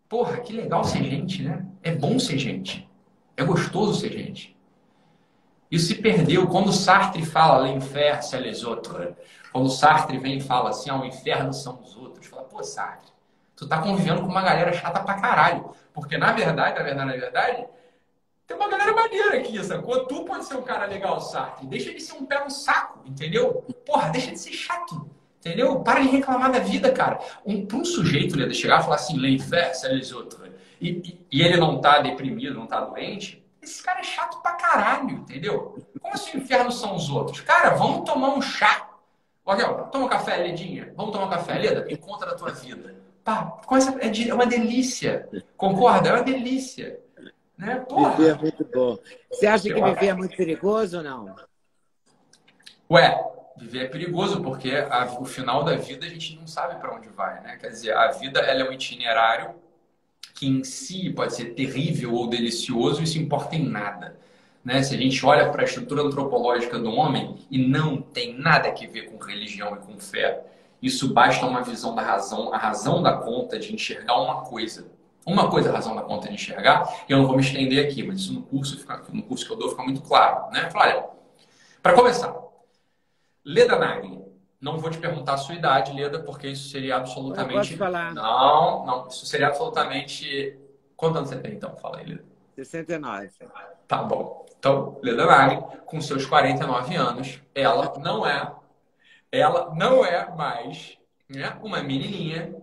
[0.08, 1.64] Porra, que legal ser gente, né?
[1.82, 2.90] É bom ser gente.
[3.36, 4.58] É gostoso ser gente.
[5.70, 9.14] Isso se perdeu quando Sartre fala l'infer c'est les autres.
[9.52, 12.26] Quando Sartre vem e fala assim, ah, o inferno são os outros.
[12.26, 13.10] Fala, pô, Sartre,
[13.56, 15.70] tu tá convivendo com uma galera chata pra caralho.
[15.92, 17.66] Porque na verdade, na verdade, na verdade,
[18.46, 20.06] tem uma galera maneira aqui, sacou?
[20.06, 21.66] Tu pode ser um cara legal, Sartre.
[21.66, 23.64] Deixa de ser um pé no saco, entendeu?
[23.84, 25.08] Porra, deixa de ser chato.
[25.40, 25.80] Entendeu?
[25.80, 27.18] Para de reclamar da vida, cara.
[27.46, 30.38] Um, para um sujeito né, chegar e falar assim, l'infer c'est les autres,
[30.80, 34.52] e, e, e ele não tá deprimido, não tá doente, esse cara é chato pra
[34.52, 35.78] caralho, entendeu?
[36.00, 37.40] Como assim o inferno são os outros?
[37.40, 38.89] Cara, vamos tomar um chá.
[39.50, 40.92] Raquel, toma um café, Ledinha.
[40.96, 41.92] Vamos tomar um café, Leda?
[41.92, 42.94] Encontra a tua vida.
[43.24, 43.60] Pá,
[44.00, 45.28] é, é uma delícia.
[45.56, 46.08] Concorda?
[46.08, 47.00] É uma delícia.
[47.58, 47.76] Né?
[47.88, 48.16] Porra.
[48.16, 48.98] Viver é muito bom.
[49.30, 51.36] Você acha que viver é muito perigoso ou não?
[52.90, 53.22] Ué,
[53.56, 57.08] viver é perigoso porque a, o final da vida a gente não sabe para onde
[57.08, 57.56] vai, né?
[57.60, 59.54] Quer dizer, a vida ela é um itinerário
[60.34, 64.18] que em si pode ser terrível ou delicioso, isso importa em nada.
[64.64, 64.82] Né?
[64.82, 68.72] Se a gente olha para a estrutura antropológica do homem e não tem nada a
[68.72, 70.44] ver com religião e com fé,
[70.82, 74.90] Isso basta uma visão da razão, a razão da conta de enxergar uma coisa.
[75.26, 78.02] Uma coisa a razão da conta de enxergar, e eu não vou me estender aqui,
[78.02, 78.82] mas isso no curso,
[79.12, 80.50] no curso que eu dou fica muito claro.
[80.50, 80.70] Né?
[80.74, 81.04] olha,
[81.82, 82.34] para começar,
[83.44, 84.18] Leda Nagli,
[84.60, 87.52] não vou te perguntar a sua idade, Leda, porque isso seria absolutamente.
[87.52, 88.14] Eu posso falar.
[88.14, 90.58] Não, não, isso seria absolutamente.
[90.96, 91.76] Quantos anos você tem então?
[91.76, 92.29] Fala aí, Leda.
[92.64, 93.30] 69.
[93.86, 94.46] Tá bom.
[94.58, 98.52] Então, Leda Nagli, com seus 49 anos, ela não é
[99.32, 100.98] ela não é mais
[101.28, 102.54] né, uma menininha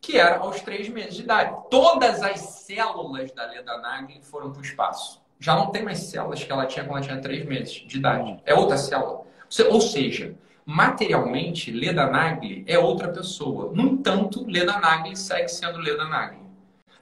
[0.00, 1.56] que era aos três meses de idade.
[1.70, 5.20] Todas as células da Leda Nagli foram para o espaço.
[5.38, 8.40] Já não tem mais células que ela tinha quando ela tinha três meses de idade.
[8.44, 9.22] É outra célula.
[9.70, 10.34] Ou seja,
[10.64, 13.72] materialmente, Leda Nagli é outra pessoa.
[13.72, 16.47] No entanto, Leda Nagli segue sendo Leda Nagli.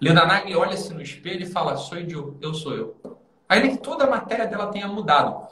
[0.00, 2.96] Leda Nagli olha-se no espelho e fala: sou eu, eu sou eu.
[3.48, 5.46] Ainda que toda a matéria dela tenha mudado.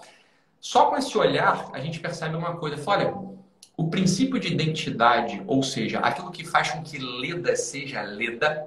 [0.61, 2.77] Só com esse olhar a gente percebe uma coisa.
[2.77, 3.35] Fala, olha,
[3.77, 8.67] o princípio de identidade, ou seja, aquilo que faz com que Leda seja Leda,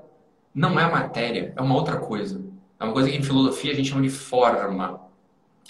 [0.54, 2.42] não é matéria, é uma outra coisa.
[2.80, 5.02] É uma coisa que em filosofia a gente chama de forma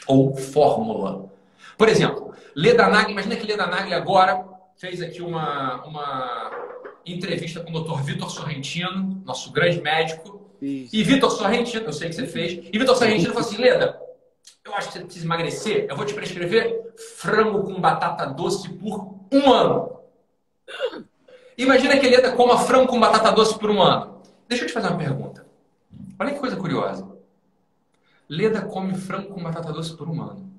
[0.05, 1.30] ou fórmula.
[1.78, 4.45] Por exemplo, Leda Nagli, imagina que Leda Nagli agora
[4.76, 6.51] fez aqui uma, uma
[7.14, 8.01] entrevista com o Dr.
[8.01, 10.51] Vitor Sorrentino, nosso grande médico.
[10.62, 10.95] Isso.
[10.95, 13.99] E Vitor Sorrentino, eu sei que você fez, e Vitor Sorrentino falou assim: Leda,
[14.66, 19.16] eu acho que você precisa emagrecer, eu vou te prescrever frango com batata doce por
[19.32, 19.97] um ano.
[21.58, 24.22] Imagina que ele ainda coma frango com batata doce por um ano.
[24.47, 25.45] Deixa eu te fazer uma pergunta.
[26.20, 27.08] Olha que coisa curiosa.
[28.30, 30.51] Leda come frango com batata doce por um ano.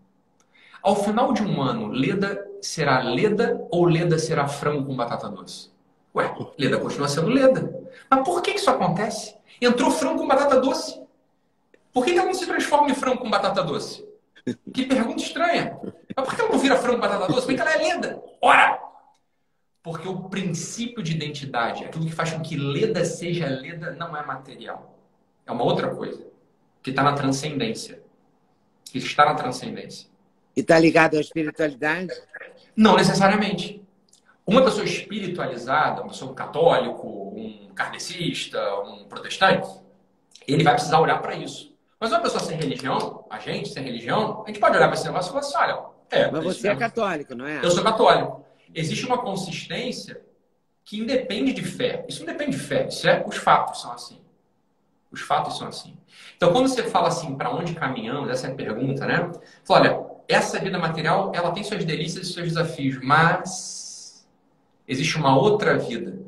[0.83, 5.71] Ao final de um ano, Leda será Leda ou Leda será frango com batata doce?
[6.19, 7.89] Ué, Leda continua sendo Leda.
[8.11, 9.37] Mas por que isso acontece?
[9.61, 11.01] Entrou frango com batata doce.
[11.93, 14.05] Por que, ela não se transforma em frango com batata doce?
[14.73, 15.79] Que pergunta estranha.
[16.17, 17.47] Mas por que ela não vira frango com batata doce?
[17.47, 18.23] Porque ela é Leda.
[18.41, 18.81] Ora!
[19.83, 24.25] Porque o princípio de identidade, aquilo que faz com que Leda seja Leda, não é
[24.27, 24.99] material.
[25.47, 26.27] É uma outra coisa.
[26.83, 28.03] Que está na transcendência.
[28.85, 30.09] Que está na transcendência.
[30.57, 32.13] E está ligado à espiritualidade?
[32.77, 33.87] Não necessariamente.
[34.49, 39.69] Uma pessoa espiritualizada, uma pessoa um católico, um kardecista, um protestante,
[40.47, 41.77] ele vai precisar olhar para isso.
[42.01, 45.05] Mas uma pessoa sem religião, a gente sem religião, a gente pode olhar para esse
[45.05, 46.31] negócio e falar assim, olha, é.
[46.31, 47.63] Mas você é católico, não é?
[47.63, 48.43] Eu sou católico.
[48.75, 50.19] Existe uma consistência
[50.83, 52.07] que independe de fé.
[52.09, 54.19] Isso não depende de fé, isso é os fatos são assim.
[55.13, 55.95] Os fatos são assim.
[56.39, 59.31] Então, quando você fala assim, para onde caminhamos, essa é a pergunta, né?
[59.67, 63.88] Fala, olha, essa vida material, ela tem suas delícias e seus desafios, mas
[64.89, 66.19] existe uma outra vida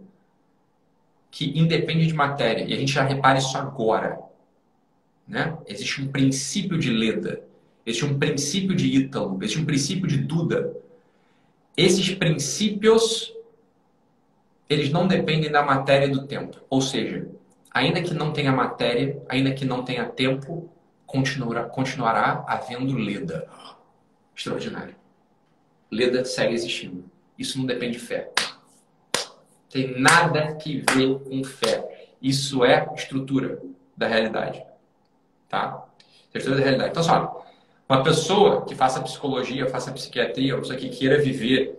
[1.31, 2.65] que independe de matéria.
[2.65, 4.21] E a gente já repara isso agora.
[5.27, 5.57] Né?
[5.67, 7.43] Existe um princípio de Leda,
[7.87, 10.77] existe um princípio de Ítalo, existe um princípio de Duda.
[11.77, 13.33] Esses princípios,
[14.69, 16.61] eles não dependem da matéria e do tempo.
[16.69, 17.29] Ou seja,
[17.71, 20.69] ainda que não tenha matéria, ainda que não tenha tempo,
[21.07, 23.49] continuará, continuará havendo Leda.
[24.37, 24.97] Extraordinário.
[25.91, 27.05] Leda segue existindo.
[27.39, 28.31] Isso não depende de fé.
[29.71, 32.09] Tem nada que ver com fé.
[32.21, 33.63] Isso é estrutura
[33.97, 34.63] da realidade.
[35.49, 35.87] Tá?
[36.27, 36.91] Estrutura da realidade.
[36.91, 37.31] Então, sabe,
[37.89, 41.79] uma pessoa que faça psicologia, faça psiquiatria, uma pessoa que queira viver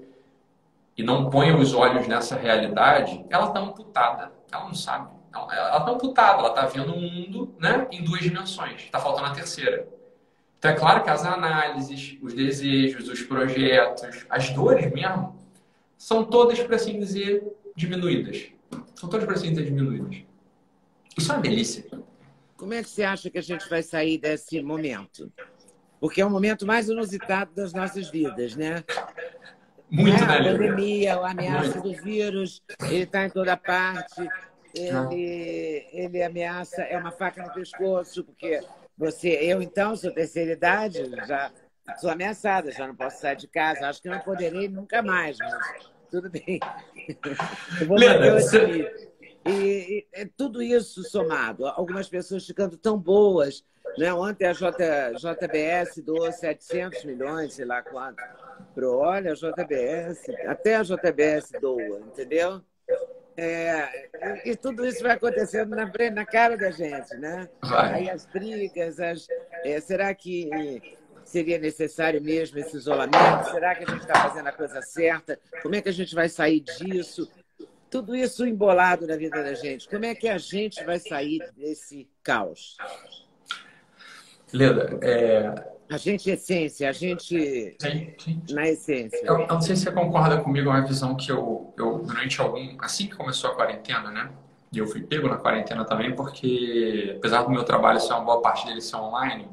[0.97, 4.31] e não ponha os olhos nessa realidade, ela está amputada.
[4.51, 5.09] Ela não sabe.
[5.33, 8.81] Ela está amputada, ela está vendo o mundo né, em duas dimensões.
[8.81, 9.87] Está faltando a terceira.
[10.59, 15.35] Então é claro que as análises, os desejos, os projetos, as dores mesmo,
[15.97, 17.43] são todas, por assim dizer,
[17.75, 18.51] diminuídas.
[18.95, 20.23] São todas ser diminuídas.
[21.17, 21.85] Isso é uma delícia.
[22.55, 25.31] Como é que você acha que a gente vai sair desse momento?
[25.99, 28.83] Porque é o momento mais inusitado das nossas vidas, né?
[29.89, 31.97] Muito, é, né, A pandemia, a ameaça Muito.
[31.97, 34.27] do vírus, ele está em toda parte.
[34.73, 38.61] Ele, ele ameaça, é uma faca no pescoço, porque
[38.97, 41.51] você, eu então, sou terceira idade, já
[41.99, 43.89] sou ameaçada, já não posso sair de casa.
[43.89, 46.59] Acho que não poderei nunca mais, mas tudo bem.
[47.79, 49.09] Eu vou Leda, você...
[49.43, 53.63] E, e, tudo isso somado, algumas pessoas ficando tão boas.
[53.97, 54.13] Né?
[54.13, 58.21] Ontem a J, JBS doou 700 milhões, sei lá quanto.
[58.75, 62.61] Pro, olha, a JBS, até a JBS doa, entendeu?
[63.35, 64.09] É,
[64.45, 67.49] e, e, tudo isso vai acontecendo na, na cara da gente, né?
[67.63, 67.93] Vai.
[67.95, 69.27] Aí as brigas, as,
[69.63, 70.49] é, será que
[71.31, 73.49] seria necessário mesmo esse isolamento?
[73.51, 75.39] Será que a gente está fazendo a coisa certa?
[75.63, 77.29] Como é que a gente vai sair disso?
[77.89, 79.87] Tudo isso embolado na vida da gente.
[79.87, 82.77] Como é que a gente vai sair desse caos?
[84.53, 85.53] Leda, é,
[85.89, 88.41] A gente essência, a gente sim, sim.
[88.49, 89.21] na essência.
[89.23, 92.41] Eu, eu, não sei se você concorda comigo, é uma visão que eu, eu, durante
[92.41, 92.75] algum.
[92.79, 94.29] Assim que começou a quarentena, né?
[94.73, 98.41] E eu fui pego na quarentena também, porque apesar do meu trabalho ser uma boa
[98.41, 99.47] parte dele ser online,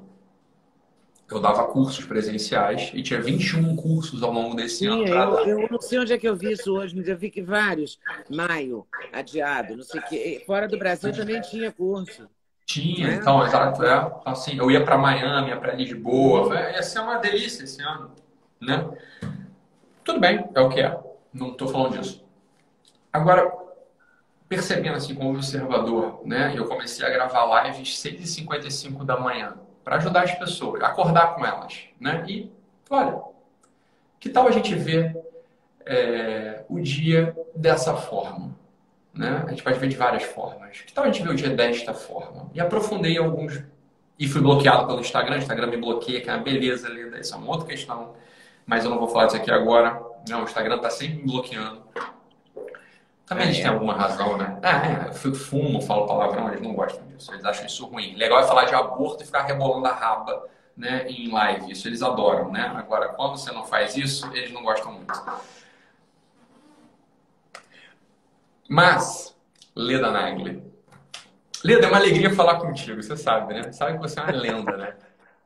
[1.30, 5.06] eu dava cursos presenciais e tinha 21 cursos ao longo desse Sim, ano.
[5.06, 7.42] Eu, eu não sei onde é que eu vi isso hoje, mas eu vi que
[7.42, 7.98] vários,
[8.30, 10.42] maio, adiado, não sei o que.
[10.46, 12.28] Fora do Brasil também tinha curso.
[12.64, 13.14] Tinha, é?
[13.14, 13.84] então, exato.
[13.84, 13.96] É.
[13.96, 16.54] Então, assim, eu ia para Miami, ia para Lisboa.
[16.70, 18.10] Ia ser uma delícia esse ano,
[18.60, 18.88] né?
[20.02, 20.98] Tudo bem, é o que é.
[21.32, 22.24] Não estou falando disso.
[23.12, 23.52] Agora,
[24.48, 26.54] percebendo assim como observador, né?
[26.56, 31.84] Eu comecei a gravar lives 6h55 da manhã para ajudar as pessoas, acordar com elas,
[31.98, 32.22] né?
[32.28, 32.52] E,
[32.90, 33.22] olha,
[34.20, 35.16] que tal a gente ver
[35.86, 38.54] é, o dia dessa forma?
[39.14, 39.42] Né?
[39.46, 40.82] A gente pode ver de várias formas.
[40.82, 42.50] Que tal a gente ver o dia desta forma?
[42.52, 43.62] E aprofundei alguns.
[44.18, 45.36] E fui bloqueado pelo Instagram.
[45.36, 47.18] O Instagram me bloqueia, que é uma beleza, linda.
[47.18, 48.12] Isso é uma outra questão.
[48.66, 50.02] Mas eu não vou falar disso aqui agora.
[50.28, 51.82] Não, o Instagram está sempre me bloqueando.
[53.28, 54.58] Também é, eles têm alguma razão, né?
[54.62, 57.30] Ah, é, eu fumo, falo palavrão, eles não gostam disso.
[57.32, 58.14] Eles acham isso ruim.
[58.16, 61.70] Legal é falar de aborto e ficar rebolando a raba né, em live.
[61.70, 62.72] Isso eles adoram, né?
[62.74, 65.12] Agora, quando você não faz isso, eles não gostam muito.
[68.66, 69.36] Mas,
[69.76, 70.62] Leda Nagli.
[71.62, 73.72] Leda, é uma alegria falar contigo, você sabe, né?
[73.72, 74.94] Sabe que você é uma lenda, né?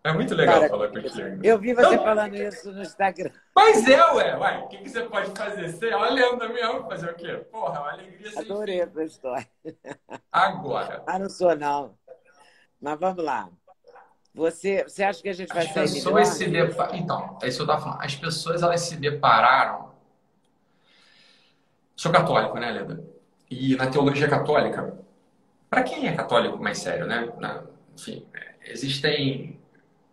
[0.05, 1.41] É muito legal Cara, falar contigo.
[1.45, 3.31] Eu vi você então, falando isso no Instagram.
[3.55, 4.59] Mas é, ué, ué.
[4.59, 5.69] O que, que você pode fazer?
[5.69, 7.35] Você é uma lenda mesmo, fazer o quê?
[7.51, 8.83] Porra, uma alegria sem Adorei fim.
[8.83, 9.49] essa história.
[10.33, 11.05] Agora.
[11.07, 11.97] Ah, não sou, não.
[12.81, 13.49] Mas vamos lá.
[14.35, 16.95] Você, você acha que a gente vai As sair pessoas se depar...
[16.97, 18.03] Então, é isso que eu estava falando.
[18.03, 19.93] As pessoas, elas se depararam...
[21.95, 23.05] Sou católico, né, Leda?
[23.49, 24.99] E na teologia católica,
[25.71, 27.33] para quem é católico mais sério, né?
[27.39, 27.63] Na,
[27.95, 28.27] enfim,
[28.65, 29.62] existem.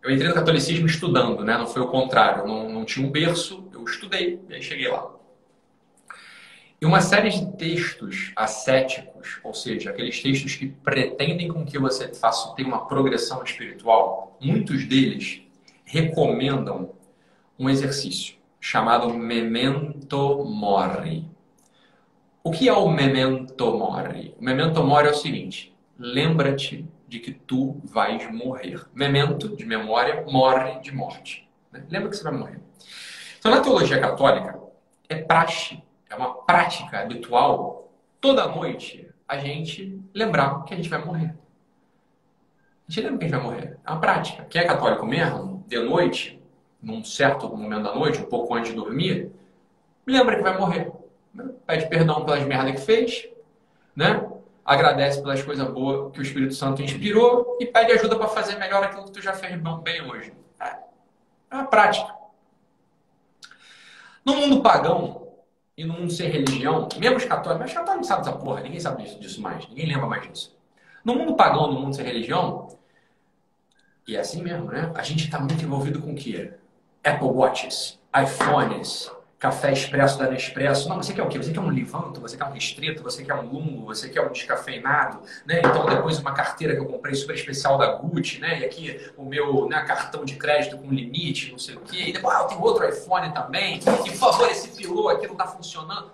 [0.01, 1.57] Eu entrei no catolicismo estudando, né?
[1.57, 2.47] Não foi o contrário.
[2.47, 5.11] Não, não tinha um berço, eu estudei e aí cheguei lá.
[6.81, 12.13] E uma série de textos ascéticos, ou seja, aqueles textos que pretendem com que você
[12.13, 15.41] faça ter uma progressão espiritual, muitos deles
[15.83, 16.93] recomendam
[17.57, 21.27] um exercício chamado memento mori.
[22.41, 24.33] O que é o memento mori?
[24.39, 28.85] O memento mori é o seguinte: lembra-te de que tu vais morrer.
[28.93, 31.49] Memento de memória, morre de morte.
[31.71, 31.83] Né?
[31.89, 32.61] Lembra que você vai morrer.
[33.37, 34.57] Então, na teologia católica,
[35.09, 37.91] é praxe, é uma prática habitual,
[38.21, 41.35] toda noite, a gente lembrar que a gente vai morrer.
[42.87, 43.77] A gente lembra que a gente vai morrer.
[43.85, 44.45] É uma prática.
[44.45, 46.41] Quem é católico mesmo, de noite,
[46.81, 49.31] num certo momento da noite, um pouco antes de dormir,
[50.05, 50.91] lembra que vai morrer
[51.65, 53.29] pede perdão pelas merdas que fez,
[53.95, 54.27] né?
[54.69, 58.83] Agradece pelas coisas boas que o Espírito Santo inspirou e pede ajuda para fazer melhor
[58.83, 60.31] aquilo que tu já fez bem hoje.
[60.59, 60.67] É,
[61.49, 62.13] é uma prática.
[64.23, 65.27] No mundo pagão
[65.75, 68.79] e no mundo sem religião, mesmo os católicos, mas católicos não sabem dessa porra, ninguém
[68.79, 70.55] sabe disso, disso mais, ninguém lembra mais disso.
[71.03, 72.67] No mundo pagão, no mundo sem religião,
[74.07, 74.91] e é assim mesmo, né?
[74.93, 76.53] A gente está muito envolvido com o quê?
[77.03, 80.89] Apple Watches, iPhones, café expresso da Nespresso.
[80.89, 81.37] Não, você quer o quê?
[81.37, 84.31] Você quer um Livanto, você quer um restrito, você quer um Lungo, você quer um
[84.33, 85.59] descafeinado, né?
[85.59, 88.59] Então depois uma carteira que eu comprei super especial da Gucci, né?
[88.59, 92.09] E aqui o meu né, cartão de crédito com limite, não sei o quê.
[92.09, 93.79] E depois, ah, eu tenho outro iPhone também.
[93.79, 96.11] E por favor, esse pilô aqui não está funcionando.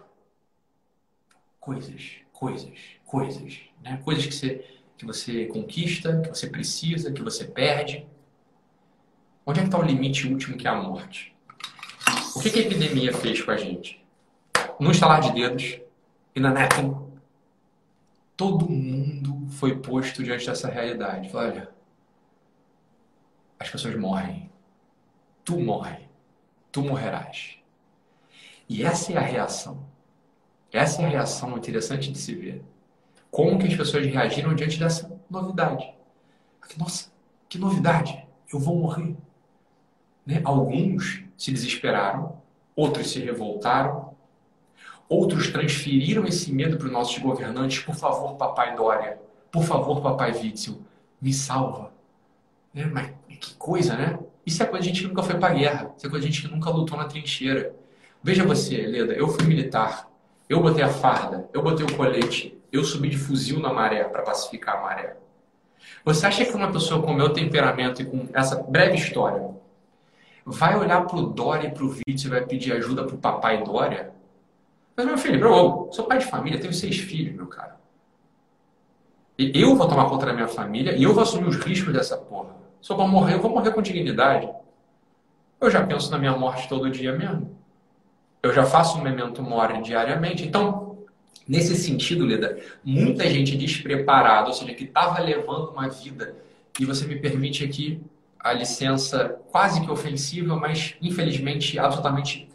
[1.59, 3.99] Coisas, coisas, coisas, né?
[4.05, 4.65] Coisas que você,
[4.95, 8.07] que você conquista, que você precisa, que você perde.
[9.43, 11.34] Onde é que está o limite último que é a morte?
[12.36, 14.03] O que, que a epidemia fez com a gente?
[14.80, 15.80] No estalar de dedos
[16.36, 16.95] e na Netem,
[18.36, 21.30] todo mundo foi posto diante dessa realidade.
[21.34, 21.70] olha,
[23.59, 24.49] as pessoas morrem.
[25.43, 26.09] Tu morre.
[26.72, 27.57] Tu morrerás.
[28.68, 29.86] E essa é a reação.
[30.72, 32.63] Essa é a reação interessante de se ver.
[33.32, 35.93] Como que as pessoas reagiram diante dessa novidade.
[36.78, 37.09] Nossa,
[37.47, 38.26] que novidade!
[38.51, 39.16] Eu vou morrer.
[40.26, 40.41] Né?
[40.43, 42.41] Alguns se desesperaram,
[42.75, 44.15] outros se revoltaram,
[45.07, 47.79] outros transferiram esse medo para os nossos governantes.
[47.79, 49.19] Por favor, papai Dória,
[49.51, 50.79] por favor, papai Witzel,
[51.21, 51.91] me salva.
[52.73, 52.86] Né?
[52.86, 54.19] Mas que coisa, né?
[54.45, 56.31] Isso é coisa de gente que nunca foi para a guerra, isso é coisa de
[56.31, 57.75] gente que nunca lutou na trincheira.
[58.21, 60.09] Veja você, Leda, eu fui militar,
[60.47, 64.21] eu botei a farda, eu botei o colete, eu subi de fuzil na maré para
[64.21, 65.17] pacificar a maré.
[66.03, 69.54] Você acha que uma pessoa com meu temperamento e com essa breve história
[70.45, 73.17] vai olhar para o Dória e para o Vítor e vai pedir ajuda para o
[73.17, 74.13] papai Dória?
[74.95, 77.75] Mas, meu filho, eu sou pai de família, tenho seis filhos, meu cara.
[79.37, 82.15] E eu vou tomar conta da minha família e eu vou assumir os riscos dessa
[82.17, 82.55] porra.
[82.79, 84.47] sou para morrer, eu vou morrer com dignidade.
[85.59, 87.53] Eu já penso na minha morte todo dia mesmo.
[88.41, 90.45] Eu já faço um memento mori diariamente.
[90.45, 90.99] Então,
[91.47, 96.35] nesse sentido, Leda, muita gente despreparada, ou seja, que estava levando uma vida,
[96.79, 98.01] e você me permite aqui
[98.45, 102.47] a licença quase que ofensiva, mas infelizmente absolutamente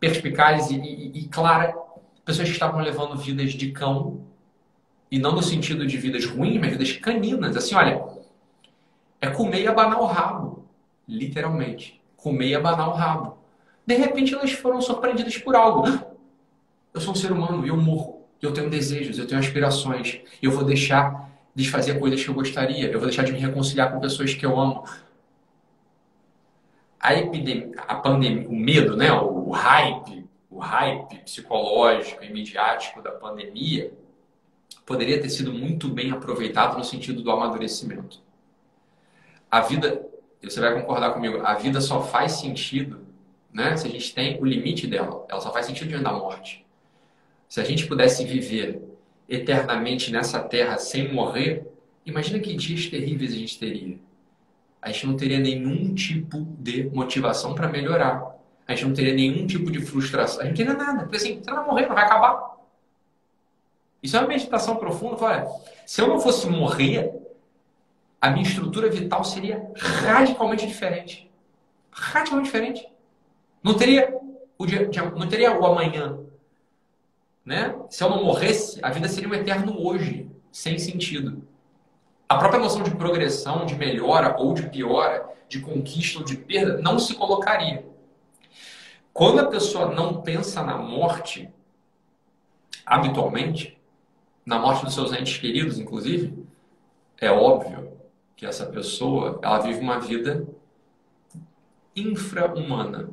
[0.00, 1.72] perspicaz e, e, e clara,
[2.24, 4.26] pessoas que estavam levando vidas de cão,
[5.08, 7.56] e não no sentido de vidas ruins, mas vidas caninas.
[7.56, 8.04] Assim, olha,
[9.20, 10.64] é comer e abanar o rabo,
[11.08, 12.02] literalmente.
[12.16, 13.38] Comer e abanar o rabo.
[13.86, 15.86] De repente elas foram surpreendidas por algo.
[16.92, 18.26] Eu sou um ser humano eu morro.
[18.42, 20.20] Eu tenho desejos, eu tenho aspirações.
[20.42, 22.86] Eu vou deixar de fazer coisas que eu gostaria.
[22.86, 24.84] Eu vou deixar de me reconciliar com pessoas que eu amo.
[27.00, 29.12] A epidemia, a pandemia, o medo, né?
[29.12, 33.92] o, o hype, o hype psicológico e midiático da pandemia
[34.86, 38.22] poderia ter sido muito bem aproveitado no sentido do amadurecimento.
[39.50, 40.06] A vida,
[40.40, 43.04] você vai concordar comigo, a vida só faz sentido
[43.52, 45.26] né, se a gente tem o limite dela.
[45.28, 46.64] Ela só faz sentido diante da morte.
[47.48, 48.80] Se a gente pudesse viver
[49.28, 51.66] eternamente nessa terra sem morrer,
[52.06, 53.98] imagina que dias terríveis a gente teria.
[54.80, 58.36] A gente não teria nenhum tipo de motivação para melhorar.
[58.66, 60.40] A gente não teria nenhum tipo de frustração.
[60.40, 61.02] A gente não teria nada.
[61.02, 62.56] Porque assim, não vai morrer, não vai acabar.
[64.02, 65.16] Isso é uma meditação profunda.
[65.20, 65.46] Olha,
[65.84, 67.12] se eu não fosse morrer,
[68.20, 71.30] a minha estrutura vital seria radicalmente diferente.
[71.90, 72.88] Radicalmente diferente.
[73.62, 74.16] Não teria
[74.56, 76.18] o dia, não teria o amanhã.
[77.48, 77.74] Né?
[77.88, 81.48] Se eu não morresse, a vida seria um eterno hoje, sem sentido.
[82.28, 86.76] A própria noção de progressão, de melhora ou de piora, de conquista ou de perda,
[86.82, 87.86] não se colocaria.
[89.14, 91.48] Quando a pessoa não pensa na morte,
[92.84, 93.80] habitualmente,
[94.44, 96.46] na morte dos seus entes queridos, inclusive,
[97.18, 97.96] é óbvio
[98.36, 100.46] que essa pessoa ela vive uma vida
[101.96, 103.08] infra-humana.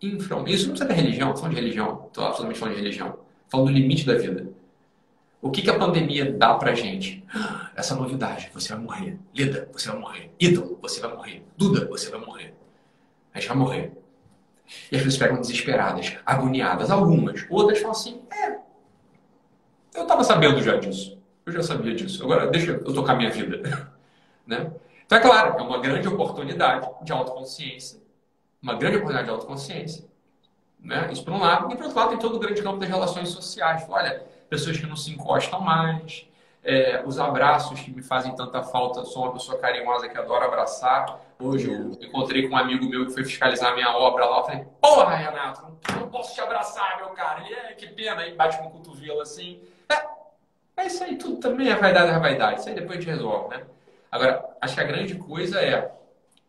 [0.00, 3.27] Infra Isso não precisa ter religião, falando de religião, estou absolutamente falando de religião.
[3.48, 4.46] Falando do limite da vida.
[5.40, 7.24] O que, que a pandemia dá pra gente?
[7.76, 9.18] Essa novidade, você vai morrer.
[9.34, 10.34] Lida, você vai morrer.
[10.38, 11.44] Ítalo, você vai morrer.
[11.56, 12.54] Duda, você vai morrer.
[13.32, 13.92] A gente vai morrer.
[14.90, 16.90] E as pessoas ficam desesperadas, agoniadas.
[16.90, 17.46] Algumas.
[17.48, 18.58] Outras falam assim, é,
[19.94, 21.18] eu estava sabendo já disso.
[21.46, 22.22] Eu já sabia disso.
[22.22, 23.90] Agora, deixa eu tocar minha vida.
[24.46, 24.72] né?
[25.06, 28.00] Então, é claro, é uma grande oportunidade de autoconsciência.
[28.60, 30.07] Uma grande oportunidade de autoconsciência.
[30.80, 31.08] Né?
[31.12, 31.72] Isso por um lado.
[31.72, 33.84] E por outro lado, tem todo o grande campo das relações sociais.
[33.88, 36.26] Olha, pessoas que não se encostam mais,
[36.64, 39.04] é, os abraços que me fazem tanta falta.
[39.04, 41.20] Sou uma pessoa carinhosa que adora abraçar.
[41.40, 44.38] Hoje eu encontrei com um amigo meu que foi fiscalizar minha obra lá.
[44.38, 47.44] Eu falei, porra, Renato, não, não posso te abraçar, meu cara.
[47.44, 48.22] Ele, é, que pena.
[48.22, 49.60] Aí bate com o cotovelo assim.
[49.88, 52.60] É, é isso aí, tudo também é vaidade, é vaidade.
[52.60, 53.64] Isso aí depois a gente resolve, né?
[54.10, 55.92] Agora, acho que a grande coisa é,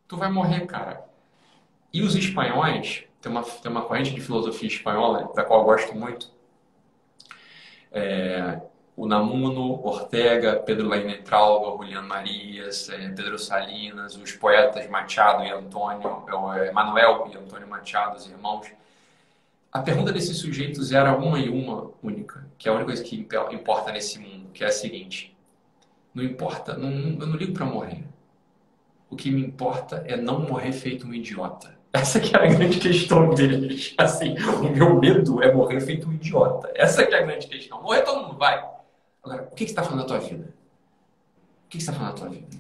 [0.08, 1.04] tu vai morrer, cara.
[1.94, 5.96] E os espanhóis, tem uma, tem uma corrente de filosofia espanhola, da qual eu gosto
[5.96, 6.32] muito,
[7.92, 8.62] é,
[8.98, 16.72] Namuno, Ortega, Pedro Lainetraldo, Julián Marias, é, Pedro Salinas, os poetas Machado e Antônio, é,
[16.72, 18.68] Manuel e Antônio Machado, os irmãos,
[19.72, 23.28] a pergunta desses sujeitos era uma e uma única, que é a única coisa que
[23.52, 25.38] importa nesse mundo, que é a seguinte:
[26.14, 28.04] não importa, não, eu não ligo para morrer.
[29.10, 31.79] O que me importa é não morrer feito um idiota.
[31.92, 33.96] Essa que é a grande questão deles.
[33.98, 36.72] Assim, o meu medo é morrer feito um idiota.
[36.76, 37.82] Essa que é a grande questão.
[37.82, 38.64] Morrer todo mundo vai.
[39.24, 40.54] Agora, o que, você está fazendo na tua vida?
[41.66, 42.58] O que, você está fazendo na tua vida?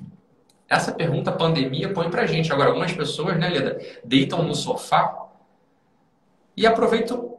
[0.68, 2.52] Essa pergunta a pandemia põe pra gente.
[2.52, 5.28] Agora, algumas pessoas, né, Leda, deitam no sofá
[6.58, 7.38] e aproveitam,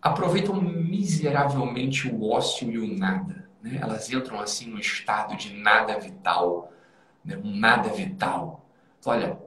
[0.00, 3.48] aproveitam miseravelmente o ócio e o nada.
[3.62, 3.78] Né?
[3.82, 6.72] Elas entram assim no estado de nada vital,
[7.24, 7.36] né?
[7.42, 8.64] um nada vital.
[9.04, 9.38] Olha,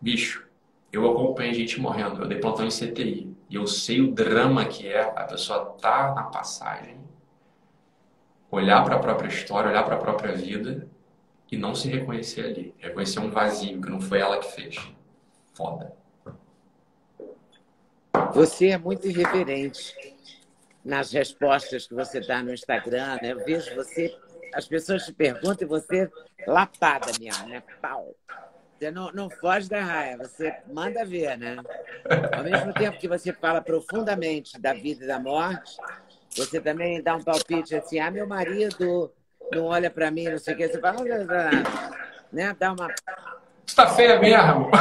[0.00, 0.47] bicho,
[0.92, 4.86] eu acompanho gente morrendo, eu dei plantão em CTI e eu sei o drama que
[4.86, 6.98] é a pessoa tá na passagem,
[8.50, 10.88] olhar para a própria história, olhar para a própria vida
[11.50, 14.76] e não se reconhecer ali, reconhecer um vazio que não foi ela que fez.
[15.54, 15.92] Foda.
[18.34, 19.94] Você é muito irreverente
[20.84, 23.32] nas respostas que você dá no Instagram, né?
[23.32, 24.16] Eu vejo você,
[24.54, 26.10] as pessoas te perguntam e você
[26.46, 27.62] lapada mesmo, né?
[27.80, 28.14] Pau.
[28.78, 31.56] Você não, não foge da raia, você manda ver, né?
[32.32, 35.76] Ao mesmo tempo que você fala profundamente da vida e da morte,
[36.30, 39.12] você também dá um palpite assim, ah, meu marido
[39.52, 41.02] não olha para mim, não sei o que, você fala,
[42.32, 42.54] né?
[42.56, 42.94] Dá uma.
[43.66, 44.70] Está feia mesmo.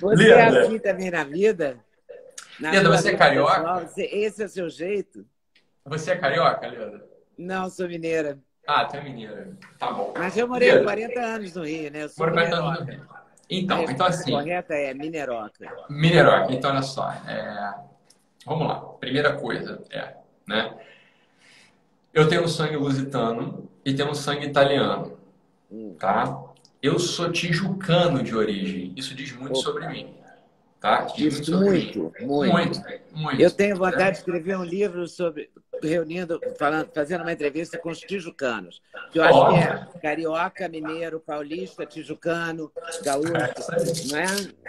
[0.00, 0.34] Você Linda.
[0.34, 1.78] é assim também na vida?
[2.60, 3.86] Na Linda, você é carioca?
[3.86, 5.26] Você, esse é o seu jeito?
[5.84, 7.04] Você é carioca, Linda?
[7.38, 8.38] Não, sou mineira.
[8.66, 9.52] Ah, até mineira.
[9.78, 10.12] Tá bom.
[10.16, 10.84] Mas eu morei Mineiro.
[10.84, 12.02] 40 anos no Rio, né?
[12.04, 13.06] Eu sou morei 40 anos no Rio.
[13.48, 14.32] Então, então assim.
[14.32, 15.72] Correta é Mineroca.
[15.88, 16.52] Mineroca.
[16.52, 17.10] Então, olha só.
[17.28, 17.74] É...
[18.44, 18.80] Vamos lá.
[18.80, 20.14] Primeira coisa é,
[20.46, 20.76] né?
[22.12, 25.18] Eu tenho sangue lusitano e tenho sangue italiano,
[25.70, 25.94] hum.
[25.98, 26.44] tá?
[26.82, 28.92] Eu sou tijucano de origem.
[28.96, 29.62] Isso diz muito Opa.
[29.62, 30.14] sobre mim.
[30.80, 31.06] Tá?
[31.18, 33.40] Muito, muito, muito, muito.
[33.40, 34.10] Eu tenho vontade né?
[34.12, 35.50] de escrever um livro sobre
[35.82, 38.80] reunindo, falando, fazendo uma entrevista com os tijucanos.
[39.10, 39.48] Que eu acho oh.
[39.48, 42.70] que é carioca, mineiro, paulista, tijucano,
[43.02, 44.26] gaúcho, não é?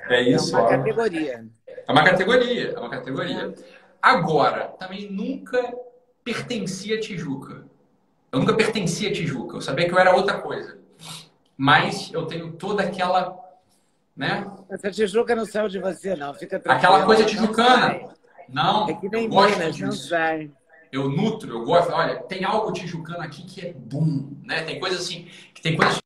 [0.10, 0.56] É isso.
[0.56, 0.70] É uma ó.
[0.70, 1.46] categoria.
[1.88, 3.54] É uma categoria, é uma categoria.
[4.02, 5.74] Agora, também nunca
[6.24, 7.66] pertencia a Tijuca.
[8.32, 9.58] Eu nunca pertencia a Tijuca.
[9.58, 10.78] Eu sabia que eu era outra coisa.
[11.56, 13.38] Mas eu tenho toda aquela.
[14.16, 14.46] Né?
[14.70, 16.34] Essa Tijuca não saiu de você, não.
[16.34, 16.94] Fica tranquilo.
[16.94, 18.00] Aquela coisa tijucana.
[18.50, 20.52] Não, é que nem eu gosto Minas, não sai.
[20.92, 21.92] Eu nutro, eu gosto.
[21.92, 24.62] Olha, tem algo tijucano aqui que é bom, né?
[24.64, 25.98] Tem coisas assim, que tem coisas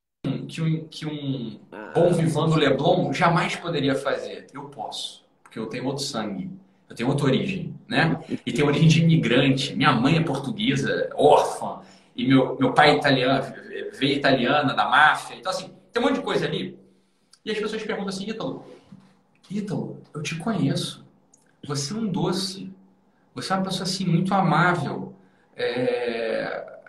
[0.48, 1.92] que um, que um ah.
[1.94, 4.48] bom vivando Leblon jamais poderia fazer.
[4.54, 6.52] Eu posso, porque eu tenho outro sangue.
[6.90, 8.20] Eu tenho outra origem, né?
[8.46, 9.74] E tenho origem de imigrante.
[9.76, 11.80] Minha mãe é portuguesa, órfã.
[12.14, 13.54] E meu, meu pai é italiano,
[13.94, 15.36] veio italiana, da máfia.
[15.38, 16.78] Então, assim, tem um monte de coisa ali.
[17.44, 18.66] E as pessoas perguntam assim, Ítalo,
[19.50, 21.06] Ítalo, eu te conheço.
[21.66, 22.72] Você é um doce.
[23.34, 25.14] Você é uma pessoa, assim, muito amável.
[25.56, 26.80] É...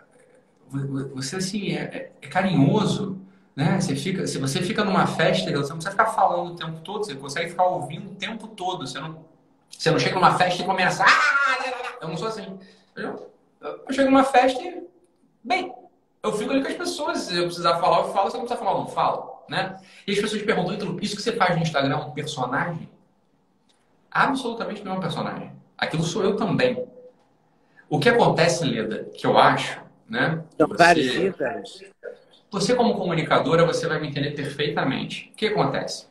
[1.13, 3.19] Você, assim, é, é, é carinhoso.
[3.55, 3.79] Né?
[3.79, 7.05] Você fica, se você fica numa festa, você não precisa ficar falando o tempo todo,
[7.05, 8.85] você consegue ficar ouvindo o tempo todo.
[8.87, 9.23] Você não
[9.77, 11.03] você não chega numa festa e começa.
[11.03, 12.57] Ah, eu não sou assim.
[12.95, 13.31] Eu,
[13.61, 14.83] eu chego numa festa e.
[15.43, 15.73] Bem,
[16.23, 17.19] eu fico ali com as pessoas.
[17.19, 18.29] Se eu precisar falar, eu falo.
[18.29, 19.33] Se eu não precisar falar, eu não falo.
[19.49, 19.77] Né?
[20.07, 22.89] E as pessoas perguntam, isso que você faz no Instagram é um personagem?
[24.09, 25.51] Absolutamente não é um personagem.
[25.77, 26.87] Aquilo sou eu também.
[27.89, 30.43] O que acontece, Leda, que eu acho, né?
[30.57, 31.83] São você, vários
[32.49, 35.29] Você, como comunicadora, você vai me entender perfeitamente.
[35.33, 36.07] O que acontece?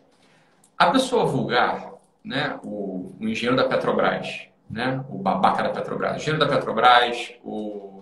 [0.77, 1.93] A pessoa vulgar,
[2.23, 7.33] né, o, o engenheiro da Petrobras, né, o babaca da Petrobras, o engenheiro da Petrobras,
[7.43, 7.93] o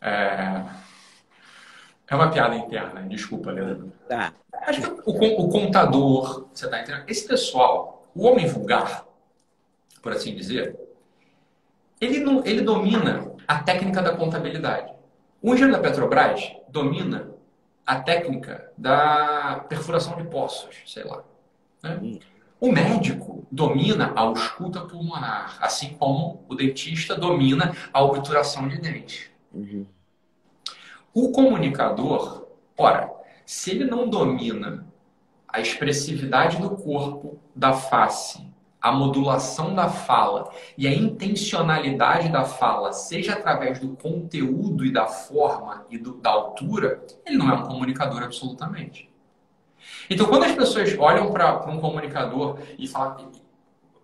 [0.00, 0.62] é,
[2.08, 3.92] é uma piada interna, desculpa, Leandro.
[4.08, 4.32] Tá.
[5.06, 7.04] O, o contador, você está entendendo?
[7.08, 9.06] Esse pessoal, o homem vulgar,
[10.02, 10.78] por assim dizer,
[12.00, 14.92] ele, não, ele domina a técnica da contabilidade.
[15.42, 17.30] O engenheiro da Petrobras domina
[17.86, 21.22] a técnica da perfuração de poços, sei lá.
[21.82, 21.98] Né?
[22.02, 22.18] Hum.
[22.60, 29.30] O médico domina a ausculta pulmonar, assim como o dentista domina a obturação de dente.
[29.52, 29.86] Uhum.
[31.14, 33.08] O comunicador, ora,
[33.46, 34.84] se ele não domina
[35.46, 38.44] a expressividade do corpo, da face,
[38.82, 45.06] a modulação da fala e a intencionalidade da fala, seja através do conteúdo e da
[45.06, 49.08] forma e do, da altura, ele não é um comunicador absolutamente.
[50.10, 53.30] Então, quando as pessoas olham para um comunicador e falam,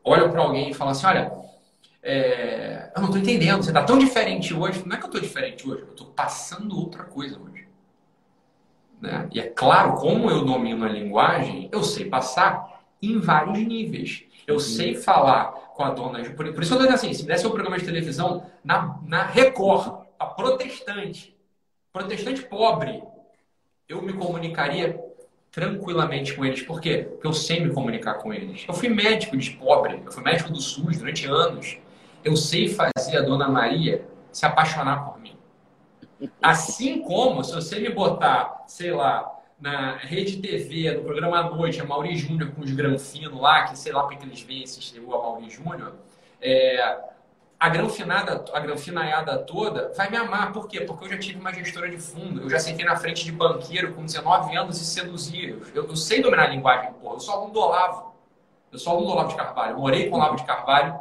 [0.04, 1.49] olham para alguém e falam assim, olha,
[2.02, 4.82] é, eu não estou entendendo, você está tão diferente hoje.
[4.86, 7.66] Não é que eu estou diferente hoje, eu estou passando outra coisa hoje.
[9.00, 9.28] Né?
[9.32, 14.24] E é claro, como eu domino a linguagem, eu sei passar em vários níveis.
[14.46, 14.60] Eu uhum.
[14.60, 16.22] sei falar com a dona.
[16.30, 20.04] Por, por isso eu estou assim: se desse um programa de televisão na, na Record,
[20.18, 21.34] a protestante,
[21.92, 23.02] protestante pobre,
[23.88, 24.98] eu me comunicaria
[25.50, 26.62] tranquilamente com eles.
[26.62, 27.06] Por quê?
[27.10, 28.64] Porque eu sei me comunicar com eles.
[28.68, 31.78] Eu fui médico de pobre, eu fui médico do SUS durante anos.
[32.22, 35.36] Eu sei fazer a dona Maria se apaixonar por mim.
[36.42, 41.80] Assim como, se você me botar, sei lá, na rede TV, no programa à noite,
[41.80, 45.02] a Mauri Júnior com os granfinos lá, que sei lá porque eles veem esse a
[45.02, 45.94] Mauri Júnior,
[46.40, 46.98] é,
[47.58, 50.52] a granfinada, a granfinaiada toda vai me amar.
[50.52, 50.80] Por quê?
[50.82, 53.94] Porque eu já tive uma gestora de fundo, eu já sentei na frente de banqueiro
[53.94, 55.58] com 19 anos e seduzia.
[55.74, 57.16] Eu, eu sei dominar a linguagem, porra.
[57.16, 58.14] Eu sou aluno do Olavo.
[58.72, 59.72] Eu sou aluno do Olavo de Carvalho.
[59.72, 61.00] Eu morei com o Olavo de Carvalho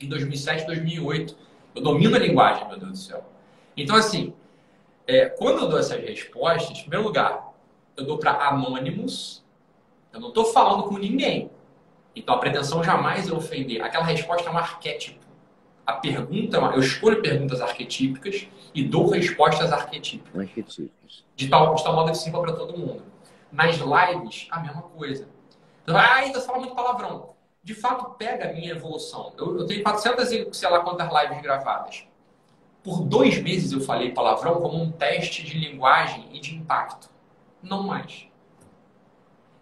[0.00, 1.36] em 2007, 2008.
[1.74, 3.24] Eu domino a linguagem, meu Deus do céu.
[3.76, 4.32] Então, assim,
[5.06, 7.52] é, quando eu dou essas respostas, em primeiro lugar,
[7.96, 9.44] eu dou para anônimos.
[10.12, 11.50] Eu não estou falando com ninguém.
[12.14, 13.82] Então, a pretensão jamais é ofender.
[13.82, 15.24] Aquela resposta é um arquétipo
[15.86, 20.40] a pergunta, eu escolho perguntas arquetípicas e dou respostas arquetípicas.
[20.40, 21.24] Arquetípicas.
[21.36, 23.02] De tal, de tal modo que sirva para todo mundo.
[23.52, 25.28] Nas lives, a mesma coisa.
[25.82, 27.33] Então, ah, ainda fala muito palavrão.
[27.64, 29.32] De fato, pega a minha evolução.
[29.38, 32.06] Eu, eu tenho 400 e sei lá quantas lives gravadas.
[32.82, 37.08] Por dois meses eu falei palavrão como um teste de linguagem e de impacto.
[37.62, 38.28] Não mais.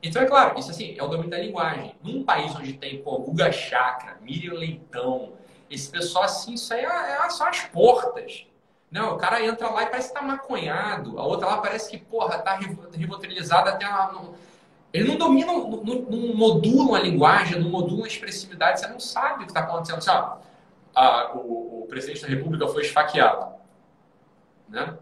[0.03, 1.95] Então, é claro, isso assim, é o domínio da linguagem.
[2.03, 5.35] Num país onde tem pô, Guga Chakra, Miriam Leitão,
[5.71, 8.45] esse pessoal, assim, isso aí é, é só as portas.
[8.91, 11.21] Não, o cara entra lá e parece que tá maconhado.
[11.21, 12.59] A outra lá parece que, porra, tá
[12.93, 14.13] rivotrilizada até a...
[14.93, 19.43] Ele não domina, não, não modula a linguagem, não modula a expressividade, você não sabe
[19.43, 19.99] o que está acontecendo.
[19.99, 20.37] Assim, ó,
[20.95, 23.55] a, o, o, presidente da República foi esfaqueado.
[24.69, 24.97] Né?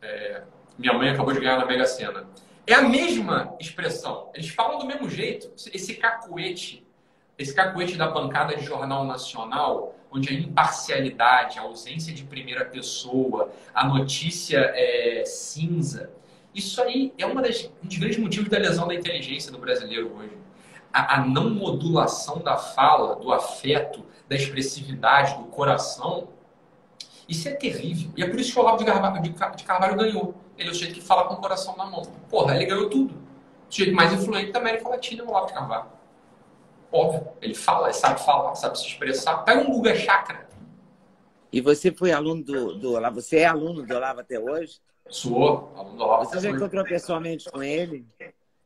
[0.00, 0.42] É,
[0.78, 2.26] minha mãe acabou de ganhar na Mega Sena.
[2.66, 4.30] É a mesma expressão.
[4.34, 5.52] Eles falam do mesmo jeito.
[5.72, 6.86] Esse cacuete,
[7.38, 13.52] esse cacuete da bancada de jornal nacional, onde a imparcialidade, a ausência de primeira pessoa,
[13.74, 16.10] a notícia é cinza,
[16.56, 20.32] isso aí é das, um dos grandes motivos da lesão da inteligência do brasileiro hoje.
[20.90, 26.28] A, a não modulação da fala, do afeto, da expressividade, do coração,
[27.28, 28.10] isso é terrível.
[28.16, 30.34] E é por isso que o Olavo de Carvalho, de Carvalho ganhou.
[30.56, 32.02] Ele é o sujeito que fala com o coração na mão.
[32.30, 33.14] Porra, ele ganhou tudo.
[33.68, 35.86] O sujeito mais influente da América Latina é o Olavo de Carvalho.
[36.90, 37.28] Óbvio.
[37.42, 39.38] Ele fala, sabe falar, sabe se expressar.
[39.44, 40.48] Pega um Guga Chakra.
[41.52, 43.20] E você foi aluno do, do Olavo?
[43.20, 44.80] Você é aluno do Olavo até hoje?
[45.08, 46.24] Sou, aluno do Olavo.
[46.24, 48.06] Você já encontrou pessoalmente com ele?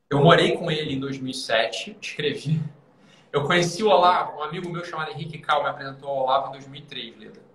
[0.09, 2.61] Eu morei com ele em 2007, escrevi.
[3.31, 6.51] Eu conheci o Olavo, um amigo meu chamado Henrique Cal me apresentou o Olavo em
[6.53, 7.51] 2003, Leda.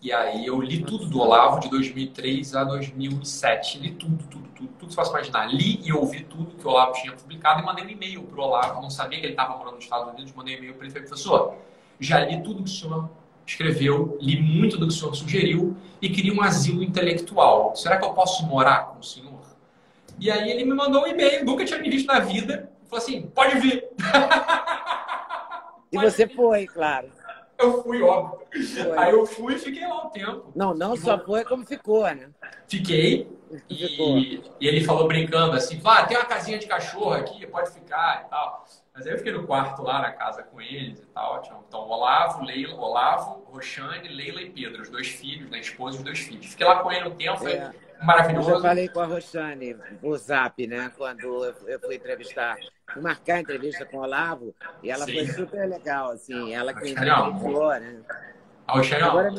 [0.00, 3.78] E aí eu li tudo do Olavo de 2003 a 2007.
[3.78, 5.46] Li tudo, tudo, tudo, tudo que você possa imaginar.
[5.52, 8.44] Li e ouvi tudo que o Olavo tinha publicado e mandei um e-mail para o
[8.44, 8.82] Olavo.
[8.82, 10.92] Não sabia que ele estava morando nos Estados Unidos, mandei um e-mail para ele e
[10.92, 11.56] falei, professor,
[11.98, 13.10] já li tudo que o senhor
[13.46, 17.74] escreveu, li muito do que o senhor sugeriu e queria um asilo intelectual.
[17.76, 19.40] Será que eu posso morar com o senhor?
[20.18, 22.70] E aí ele me mandou um e-mail, nunca tinha me visto na vida.
[22.88, 23.84] Falou assim, pode vir.
[25.92, 27.08] E você foi, claro.
[27.58, 28.46] Eu fui, óbvio.
[28.50, 28.98] Foi.
[28.98, 30.52] Aí eu fui e fiquei lá um tempo.
[30.54, 32.28] Não, não e só foi como ficou, né?
[32.68, 33.28] Fiquei.
[33.70, 38.24] E, e, ele falou brincando assim, ah, tem uma casinha de cachorro aqui, pode ficar
[38.26, 38.66] e tal.
[38.96, 41.42] Mas aí eu fiquei no quarto lá na casa com eles e tal.
[41.68, 45.60] Então, Olavo, Leila, Olavo, Roxane, Leila e Pedro, os dois filhos, né?
[45.60, 46.46] Esposa e os dois filhos.
[46.46, 47.70] Fiquei lá com ele um tempo, foi é.
[48.02, 48.52] maravilhoso.
[48.52, 50.90] Eu falei com a Roxane no Zap, né?
[50.96, 52.56] Quando eu fui entrevistar,
[52.90, 55.12] fui marcar a entrevista com o Olavo, e ela Sim.
[55.12, 56.54] foi super legal, assim.
[56.54, 58.00] Ela que me falou, né?
[58.66, 59.30] A Roxane, Agora,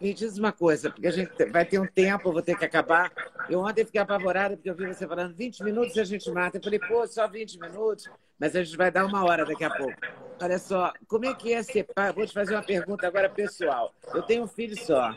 [0.00, 2.64] me diz uma coisa, porque a gente vai ter um tempo, eu vou ter que
[2.64, 3.12] acabar.
[3.48, 6.58] Eu ontem fiquei apavorada porque eu vi você falando 20 minutos e a gente mata.
[6.58, 9.70] Eu falei, pô, só 20 minutos, mas a gente vai dar uma hora daqui a
[9.70, 9.94] pouco.
[10.42, 12.12] Olha só, como é que é ser pai?
[12.12, 13.94] Vou te fazer uma pergunta agora pessoal.
[14.12, 15.14] Eu tenho um filho só.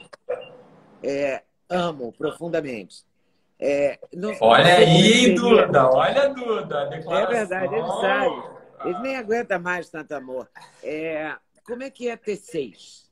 [1.03, 3.05] É, amo profundamente.
[3.59, 6.89] É, não, olha aí, Duda, olha, Duda.
[6.93, 8.57] É verdade, ele sabe.
[8.85, 10.47] Ele nem aguenta mais tanto amor.
[10.83, 13.06] É, como é que é ter seis?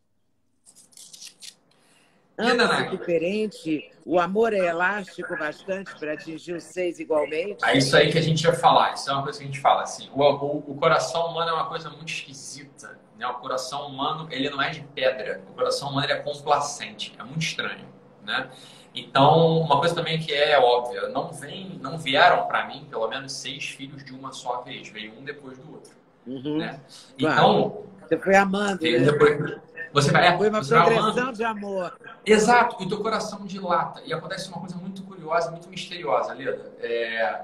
[2.38, 7.63] Ambos diferente, o amor é elástico bastante para atingir os seis igualmente.
[7.63, 9.59] É isso aí que a gente ia falar, isso é uma coisa que a gente
[9.59, 10.09] fala assim.
[10.13, 12.99] O, o, o coração humano é uma coisa muito esquisita.
[13.17, 13.25] Né?
[13.27, 17.41] O coração humano ele não é de pedra, o coração humano é complacente, é muito
[17.41, 17.86] estranho.
[18.23, 18.49] Né?
[18.93, 23.33] Então, uma coisa também que é óbvia, não vem, não vieram para mim pelo menos
[23.33, 25.93] seis filhos de uma só vez, veio um depois do outro.
[26.25, 26.57] Uhum.
[26.57, 26.79] Né?
[27.17, 28.81] Então, você foi amando.
[28.81, 28.99] Né?
[28.99, 29.59] Depois,
[29.95, 31.97] você vai, é, Foi uma progressão de amor.
[32.25, 34.01] Exato, e teu coração dilata.
[34.05, 36.73] E acontece uma coisa muito curiosa, muito misteriosa, Leda.
[36.81, 37.43] É,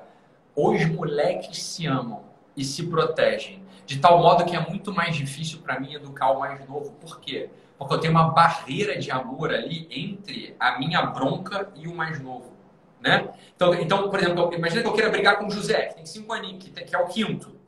[0.54, 2.24] os moleques se amam
[2.56, 3.64] e se protegem.
[3.86, 6.91] De tal modo que é muito mais difícil para mim educar o mais novo.
[6.99, 7.49] Por quê?
[7.78, 12.20] Porque eu tenho uma barreira de amor ali entre a minha bronca e o mais
[12.20, 12.52] novo.
[12.99, 13.30] Né?
[13.56, 16.34] Então, então, por exemplo, imagina que eu queira brigar com o José, que tem cinco
[16.34, 17.61] aninhos, que é o quinto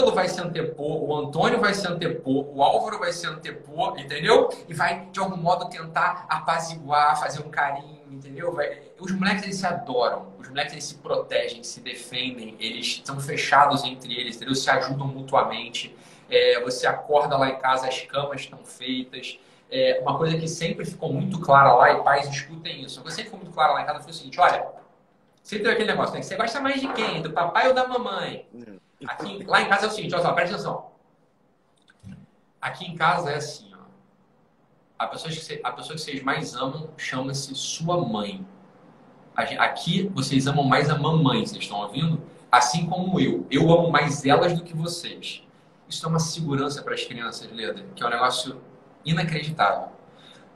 [0.00, 4.48] Ítalo vai se antepor, o Antônio vai se antepor, o Álvaro vai se antepor, entendeu?
[4.66, 8.50] E vai, de algum modo, tentar apaziguar, fazer um carinho, entendeu?
[8.54, 8.80] Vai...
[8.98, 10.32] Os moleques, eles se adoram.
[10.38, 12.56] Os moleques, eles se protegem, se defendem.
[12.58, 14.54] Eles estão fechados entre eles, entendeu?
[14.54, 15.94] Se ajudam mutuamente.
[16.30, 19.38] É, você acorda lá em casa, as camas estão feitas.
[19.70, 23.00] É, uma coisa que sempre ficou muito clara lá, e pais escutem isso.
[23.00, 24.80] Uma coisa que sempre ficou muito clara lá em casa foi o seguinte, olha...
[25.42, 26.22] Sempre aquele negócio, né?
[26.22, 27.22] Você gosta mais de quem?
[27.22, 28.46] Do papai ou da mamãe?
[28.54, 28.78] Hum.
[29.06, 30.90] Aqui, lá em casa é o seguinte, olha só, presta atenção.
[32.60, 33.84] Aqui em casa é assim, ó.
[34.98, 38.46] A pessoa que, a pessoa que vocês mais amam chama-se sua mãe.
[39.34, 42.20] Aqui vocês amam mais a mamãe, vocês estão ouvindo?
[42.52, 43.46] Assim como eu.
[43.50, 45.42] Eu amo mais elas do que vocês.
[45.88, 48.60] Isso é uma segurança para as crianças, Leda, que é um negócio
[49.04, 49.88] inacreditável.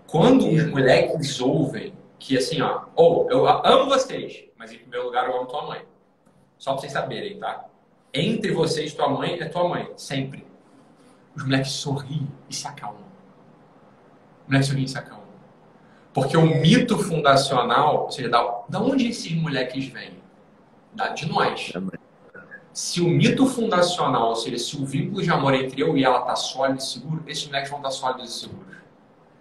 [0.07, 5.07] Quando os moleques ouvem que assim, ó, ou oh, eu amo vocês, mas em primeiro
[5.07, 5.83] lugar eu amo tua mãe.
[6.59, 7.67] Só para vocês saberem, tá?
[8.15, 10.47] Entre você e tua mãe é tua mãe, sempre.
[11.35, 13.03] Os moleques sorriem e se acalmam.
[14.43, 15.25] Os moleques sorriem e se acalmam.
[16.13, 20.13] Porque o mito fundacional, ou seja, da, da onde esses moleques vêm?
[20.93, 21.73] Da, de nós.
[22.73, 26.21] Se o mito fundacional, ou seja, se o vínculo de amor entre eu e ela
[26.21, 28.75] está sólido e seguro, esses moleques vão estar tá sólidos e seguros.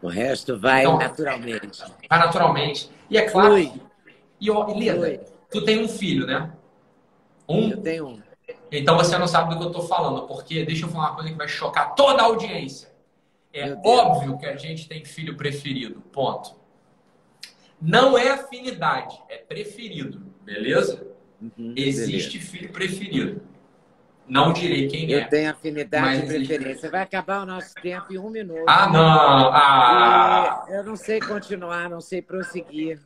[0.02, 1.84] O resto vai então, naturalmente.
[2.10, 2.90] Vai naturalmente.
[3.10, 3.54] E é claro.
[3.54, 3.72] Flui.
[4.42, 6.52] E, e Lida, tu tem um filho, né?
[7.48, 7.70] Um?
[7.70, 8.23] Eu tenho um.
[8.80, 11.30] Então você não sabe do que eu estou falando, porque deixa eu falar uma coisa
[11.30, 12.90] que vai chocar toda a audiência.
[13.54, 16.02] É óbvio que a gente tem filho preferido.
[16.12, 16.56] Ponto.
[17.80, 21.06] Não é afinidade, é preferido, beleza?
[21.40, 22.52] Uhum, Existe beleza.
[22.52, 23.42] filho preferido.
[24.28, 25.24] Não direi quem eu é.
[25.24, 26.90] Eu tenho afinidade e preferência.
[26.90, 28.64] Vai acabar o nosso tempo em um minuto.
[28.68, 29.52] Ah, não!
[29.54, 30.66] Ah.
[30.70, 33.00] eu não sei continuar, não sei prosseguir.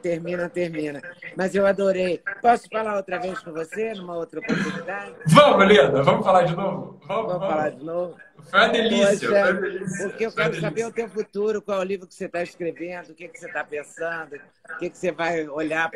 [0.00, 1.02] Termina, termina.
[1.36, 2.22] Mas eu adorei.
[2.44, 5.14] Posso falar outra vez com você, numa outra oportunidade?
[5.28, 7.00] Vamos, Leda, vamos falar de novo?
[7.06, 8.16] Vamos, vamos, falar de novo?
[8.50, 9.06] Foi uma delícia.
[9.06, 10.08] Poxa, foi uma delícia.
[10.08, 13.12] Porque eu quero saber o teu futuro, qual é o livro que você está escrevendo,
[13.12, 14.38] o que, que você está pensando,
[14.74, 15.90] o que, que você vai olhar,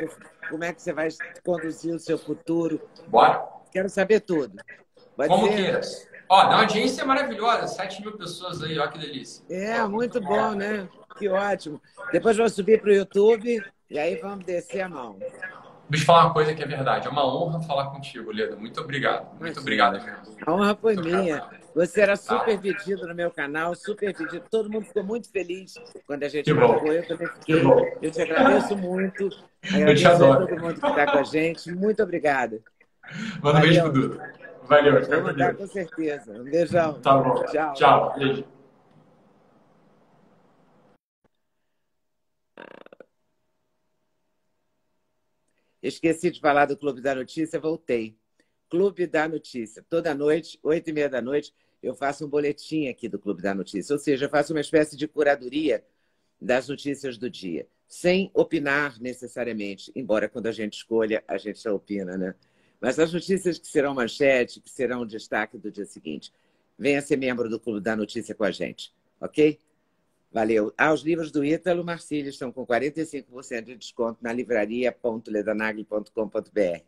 [0.49, 1.11] como é que você vai
[1.44, 2.80] conduzir o seu futuro.
[3.09, 3.44] Bora!
[3.70, 4.57] Quero saber tudo.
[5.14, 5.55] Pode Como ser?
[5.55, 6.09] queiras.
[6.30, 9.44] Ó, a audiência é maravilhosa, 7 mil pessoas aí, ó que delícia.
[9.51, 10.88] É, muito bom, né?
[11.18, 11.78] Que ótimo.
[12.11, 15.18] Depois vou subir para o YouTube e aí vamos descer a mão.
[15.91, 17.07] Deixa eu falar uma coisa que é verdade.
[17.07, 18.57] É uma honra falar contigo, Leda.
[18.57, 19.26] Muito obrigado.
[19.41, 20.36] Muito obrigado, mesmo.
[20.47, 21.43] A honra foi minha.
[21.74, 24.45] Você era super pedido no meu canal, super pedido.
[24.51, 25.74] Todo mundo ficou muito feliz
[26.07, 26.93] quando a gente marcou.
[26.93, 27.62] Eu também fiquei.
[28.03, 29.28] Eu te agradeço muito.
[29.64, 30.45] Agradeço eu te adoro.
[30.45, 31.72] a todo mundo que está com a gente.
[31.72, 32.61] Muito obrigada.
[33.43, 34.20] Manda um beijo pro Dudu.
[34.64, 36.32] Valeu, Vou mandar com certeza.
[36.32, 37.01] Um beijão.
[37.01, 37.43] Tá bom.
[37.45, 37.72] Tchau.
[37.72, 38.14] Tchau.
[38.18, 38.58] Beijo.
[45.83, 48.16] Esqueci de falar do Clube da Notícia, voltei.
[48.68, 49.85] Clube da Notícia.
[49.89, 53.55] Toda noite, oito e meia da noite, eu faço um boletim aqui do Clube da
[53.55, 53.93] Notícia.
[53.93, 55.85] Ou seja, eu faço uma espécie de curadoria
[56.41, 61.72] das notícias do dia, sem opinar necessariamente, embora quando a gente escolha, a gente já
[61.72, 62.35] opina, né?
[62.81, 66.33] Mas as notícias que serão manchete, que serão destaque do dia seguinte.
[66.79, 69.59] Venha ser membro do Clube da Notícia com a gente, ok?
[70.31, 70.74] Valeu.
[70.76, 76.83] Ah, os livros do Ítalo Marcílio estão com 45% de desconto na livraria.ledanagli.com.br.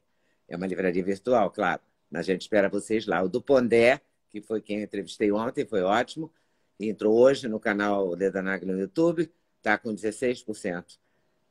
[0.49, 1.81] É uma livraria virtual, claro,
[2.11, 3.23] mas a gente espera vocês lá.
[3.23, 6.31] O do Pondé, que foi quem entrevistei ontem, foi ótimo.
[6.79, 10.99] Entrou hoje no canal Ledanagli no YouTube, está com 16%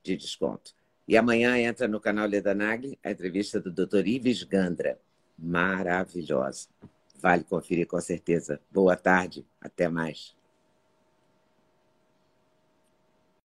[0.04, 0.76] de desconto.
[1.08, 4.06] E amanhã entra no canal Leda Nagli a entrevista do Dr.
[4.06, 5.00] Ives Gandra.
[5.38, 6.68] Maravilhosa.
[7.20, 8.62] Vale conferir com certeza.
[8.72, 9.46] Boa tarde.
[9.60, 10.39] Até mais.